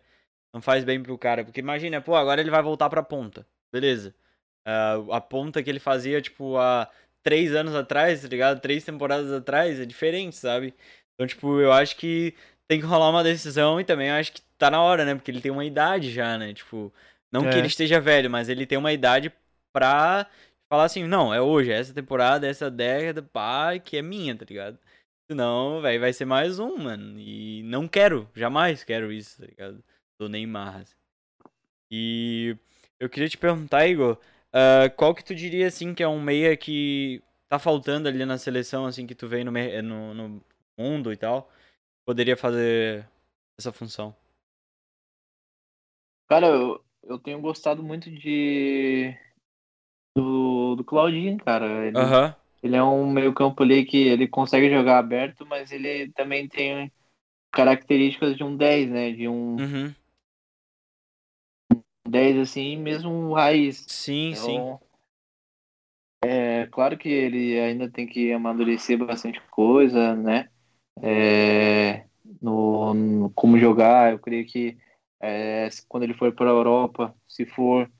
[0.54, 4.14] Não faz bem pro cara, porque imagina, pô, agora ele vai voltar pra ponta, beleza.
[4.66, 6.90] Ah, a ponta que ele fazia, tipo, há
[7.24, 8.60] três anos atrás, tá ligado?
[8.60, 10.74] Três temporadas atrás, é diferente, sabe?
[11.14, 12.36] Então, tipo, eu acho que
[12.68, 15.16] tem que rolar uma decisão e também eu acho que tá na hora, né?
[15.16, 16.54] Porque ele tem uma idade já, né?
[16.54, 16.94] Tipo,
[17.32, 17.58] não que É.
[17.58, 19.32] ele esteja velho, mas ele tem uma idade
[19.74, 20.28] pra
[20.74, 24.36] falar assim, não, é hoje, é essa temporada, é essa década, pá, que é minha,
[24.36, 24.80] tá ligado?
[25.30, 27.20] Senão, velho, vai ser mais um, mano.
[27.20, 29.84] E não quero, jamais quero isso, tá ligado?
[30.20, 30.78] Do Neymar.
[30.78, 30.96] assim.
[31.92, 32.58] E
[33.00, 34.18] eu queria te perguntar, Igor,
[34.52, 38.40] ah, qual que tu diria, assim, que é um meia que tá faltando ali na
[38.40, 40.44] seleção, assim, que tu vê no, mer- no, no
[40.76, 41.52] mundo e tal,
[42.04, 43.08] poderia fazer
[43.60, 44.16] essa função?
[46.28, 49.16] Cara, eu, eu tenho gostado muito de.
[50.16, 51.88] Do, do Claudinho, cara.
[51.88, 51.98] Ele,
[52.62, 56.92] ele é um meio-campo ali que ele consegue jogar aberto, mas ele também tem
[57.52, 59.12] características de um 10, né?
[59.12, 59.96] De um uhum.
[62.08, 63.86] 10 assim, mesmo raiz.
[63.88, 64.56] Sim, sim.
[64.56, 64.80] Então,
[66.24, 70.50] é claro que ele ainda tem que amadurecer bastante coisa, né?
[71.02, 72.06] É,
[72.42, 74.78] no, no como jogar, eu creio que
[75.22, 77.92] é, quando ele for para a Europa, se for,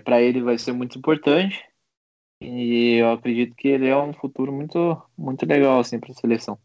[0.00, 1.62] para ele vai ser muito importante.
[2.40, 4.78] E eu acredito que ele é um futuro muito,
[5.18, 6.60] muito legal assim para a seleção.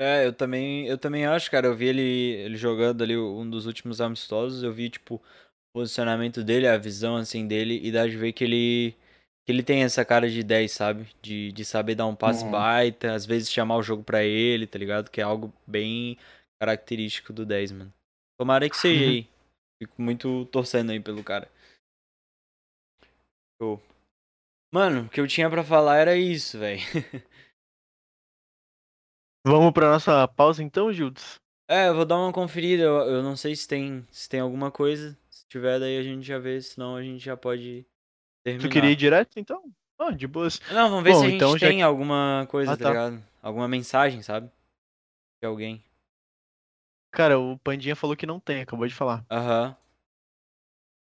[0.00, 1.66] É, eu também, eu também acho, cara.
[1.66, 4.62] Eu vi ele, ele jogando ali um dos últimos amistosos.
[4.62, 5.22] Eu vi, tipo, o
[5.72, 7.80] posicionamento dele, a visão, assim, dele.
[7.82, 8.92] E dá de ver que ele,
[9.44, 11.08] que ele tem essa cara de 10, sabe?
[11.20, 12.48] De, de saber dar um passe Uhum.
[12.48, 15.10] baita, às vezes chamar o jogo pra ele, tá ligado?
[15.10, 16.16] Que é algo bem
[16.60, 17.92] característico do 10, mano.
[18.38, 19.10] Tomara que seja Uhum.
[19.10, 19.26] aí.
[19.80, 21.50] Fico muito torcendo aí pelo cara.
[23.60, 23.80] Show.
[24.72, 26.80] Mano, o que eu tinha pra falar era isso, velho.
[29.46, 31.40] Vamos pra nossa pausa então, Gildes?
[31.70, 32.82] É, eu vou dar uma conferida.
[32.82, 35.16] Eu, eu não sei se tem, se tem alguma coisa.
[35.30, 36.60] Se tiver, daí a gente já vê.
[36.60, 37.86] Senão a gente já pode
[38.44, 38.68] terminar.
[38.68, 39.62] Tu queria ir direto então?
[39.98, 40.60] Ah, de boas.
[40.70, 42.82] Não, vamos ver Bom, se a gente então já tem que- alguma coisa, Ah, tá
[42.84, 42.88] tá.
[42.90, 43.24] ligado?
[43.42, 44.50] Alguma mensagem, sabe?
[45.42, 45.82] De alguém.
[47.10, 49.24] Cara, o Pandinha falou que não tem, acabou de falar.
[49.30, 49.76] Aham.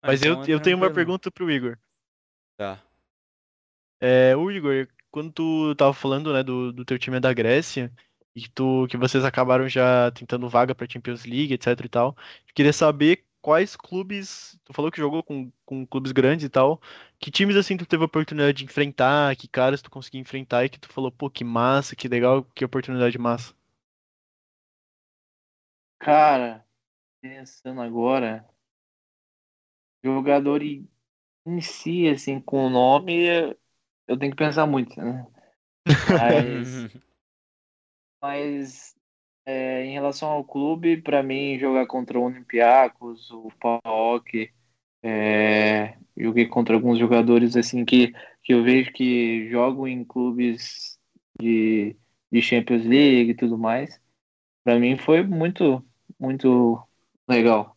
[0.01, 1.77] Ah, Mas eu, então é eu tenho uma pergunta pro Igor.
[2.55, 2.81] Tá.
[3.99, 7.91] É, o Igor, quando tu tava falando, né, do, do teu time da Grécia,
[8.35, 12.15] e que, tu, que vocês acabaram já tentando vaga pra Champions League, etc e tal,
[12.47, 16.81] eu queria saber quais clubes, tu falou que jogou com, com clubes grandes e tal,
[17.19, 20.69] que times assim tu teve a oportunidade de enfrentar, que caras tu conseguiu enfrentar e
[20.69, 23.53] que tu falou, pô, que massa, que legal, que oportunidade massa.
[25.99, 26.65] Cara,
[27.21, 28.47] pensando agora,
[30.03, 30.87] jogador em
[31.45, 33.27] em si, assim, com o nome,
[34.07, 35.27] eu tenho que pensar muito, né?
[36.17, 36.87] Mas,
[38.21, 38.95] mas
[39.45, 44.51] é, em relação ao clube, para mim, jogar contra o Olympiacos, o PAOK,
[45.03, 48.13] é, joguei contra alguns jogadores assim que,
[48.43, 50.99] que eu vejo que jogam em clubes
[51.41, 51.97] de,
[52.31, 54.01] de Champions League e tudo mais.
[54.65, 55.85] Para mim foi muito,
[56.19, 56.81] muito
[57.27, 57.75] legal.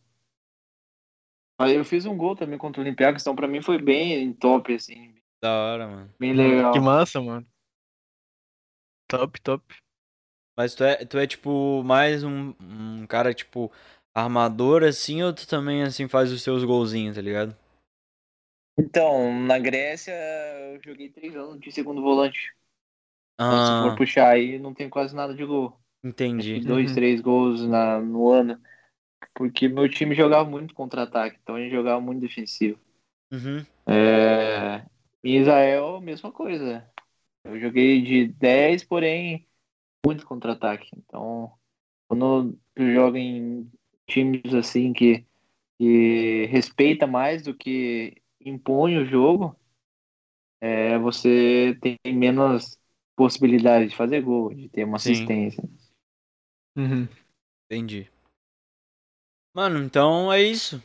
[1.57, 4.73] Aí Eu fiz um gol também contra o Olympiacos, então para mim foi bem top,
[4.73, 6.13] assim, da hora, mano.
[6.19, 6.73] bem legal.
[6.73, 7.47] Que massa, mano.
[9.07, 9.61] Top, top.
[10.57, 13.71] Mas tu é, tu é tipo mais um, um cara, tipo,
[14.13, 17.55] armador assim, ou tu também assim faz os seus golzinhos, tá ligado?
[18.77, 22.53] Então, na Grécia eu joguei três anos de segundo volante.
[23.45, 25.79] Então, se Ah, for puxar aí, não tem quase nada de gol.
[26.03, 26.59] Entendi.
[26.61, 26.95] Dois, Uhum.
[26.95, 28.59] três gols na, no ano.
[29.35, 32.79] Porque meu time jogava muito contra-ataque, então a gente jogava muito defensivo.
[33.31, 33.65] Uhum.
[33.87, 34.85] É...
[35.23, 36.87] Em Israel, mesma coisa.
[37.43, 39.47] Eu joguei de 10, porém,
[40.05, 40.89] muito contra-ataque.
[40.97, 41.51] Então,
[42.07, 43.71] quando tu joga em
[44.07, 45.25] times assim que,
[45.79, 49.55] que respeita mais do que impõe o jogo,
[50.59, 52.77] é, você tem menos
[53.15, 55.13] possibilidade de fazer gol, de ter uma Sim.
[55.13, 55.63] assistência.
[56.77, 57.07] Uhum.
[57.69, 58.09] Entendi.
[59.53, 60.81] Mano, então é isso.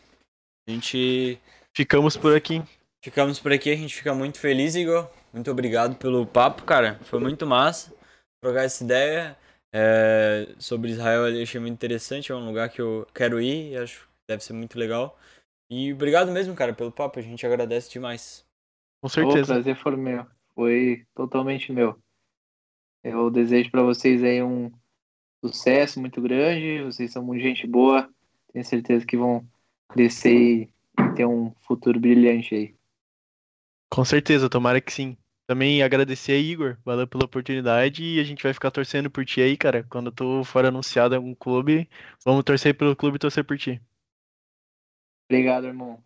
[0.69, 1.41] A gente.
[1.75, 2.63] Ficamos por aqui.
[3.05, 5.09] Ficamos por aqui, a gente fica muito feliz, Igor.
[5.33, 6.99] Muito obrigado pelo papo, cara.
[7.05, 7.95] Foi muito massa
[8.43, 9.37] trocar essa ideia.
[9.75, 13.77] É, sobre Israel eu achei muito interessante, é um lugar que eu quero ir e
[13.77, 15.19] acho que deve ser muito legal.
[15.71, 18.47] E obrigado mesmo, cara, pelo papo, a gente agradece demais.
[19.03, 19.53] Com certeza.
[19.53, 21.99] O prazer foi meu, foi totalmente meu.
[23.05, 24.73] Eu desejo para vocês aí um
[25.45, 28.09] sucesso muito grande, vocês são muito gente boa,
[28.53, 29.47] tenho certeza que vão
[29.89, 30.69] crescer e
[31.15, 32.75] ter um futuro brilhante aí.
[33.91, 35.17] Com certeza, tomara que sim.
[35.47, 39.41] Também agradecer a Igor, valeu pela oportunidade e a gente vai ficar torcendo por ti
[39.41, 39.85] aí, cara.
[39.85, 41.89] Quando tu for anunciado em algum clube,
[42.25, 43.81] vamos torcer pelo clube e torcer por ti.
[45.31, 46.03] Obrigado, irmão.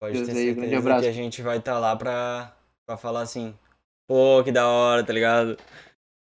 [0.00, 1.02] Pode Deus ter aí, certeza abraço.
[1.02, 3.56] que a gente vai estar tá lá pra, pra falar assim,
[4.08, 5.56] pô, que da hora, tá ligado?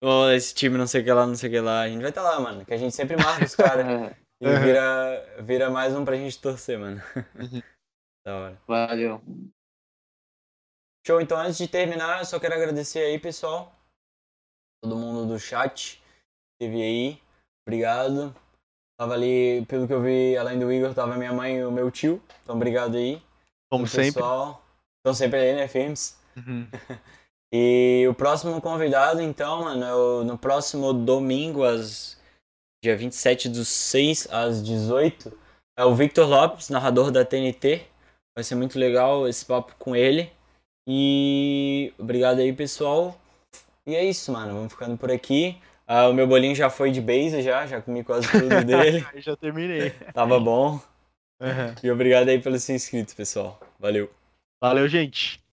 [0.09, 1.81] Oh, esse time não sei o que lá, não sei o que lá.
[1.81, 2.65] A gente vai estar tá lá, mano.
[2.65, 4.15] Que a gente sempre marca os caras.
[4.41, 7.03] e vira, vira mais um pra gente torcer, mano.
[7.35, 7.61] Uhum.
[8.25, 8.63] da hora.
[8.69, 9.21] Valeu.
[11.05, 13.75] Show, então antes de terminar, eu só quero agradecer aí, pessoal.
[14.81, 17.23] Todo mundo do chat que teve aí.
[17.67, 18.33] Obrigado.
[19.01, 21.91] Tava ali, pelo que eu vi, além do Igor, tava minha mãe e o meu
[21.91, 22.23] tio.
[22.45, 23.21] Então obrigado aí.
[23.69, 24.13] Como sempre.
[24.13, 24.65] Pessoal.
[24.99, 26.17] Estão sempre aí, né, firmes?
[26.37, 26.69] Uhum.
[27.53, 32.17] e o próximo convidado, então, mano, é no próximo domingo, às
[32.83, 35.33] dia 27 do 6 às 18,
[35.79, 37.83] é o Victor Lopes, narrador da TNT.
[38.37, 40.31] Vai ser muito legal esse papo com ele.
[40.89, 43.19] E obrigado aí, pessoal.
[43.87, 44.55] E é isso, mano.
[44.55, 45.59] Vamos ficando por aqui.
[45.87, 49.07] Ah, o meu bolinho já foi de base, já, já comi quase tudo dele.
[49.17, 49.91] já terminei.
[50.13, 50.81] Tava bom.
[51.41, 51.75] Uhum.
[51.83, 53.61] E obrigado aí pelos inscritos, pessoal.
[53.79, 54.11] Valeu.
[54.61, 55.41] Valeu, gente.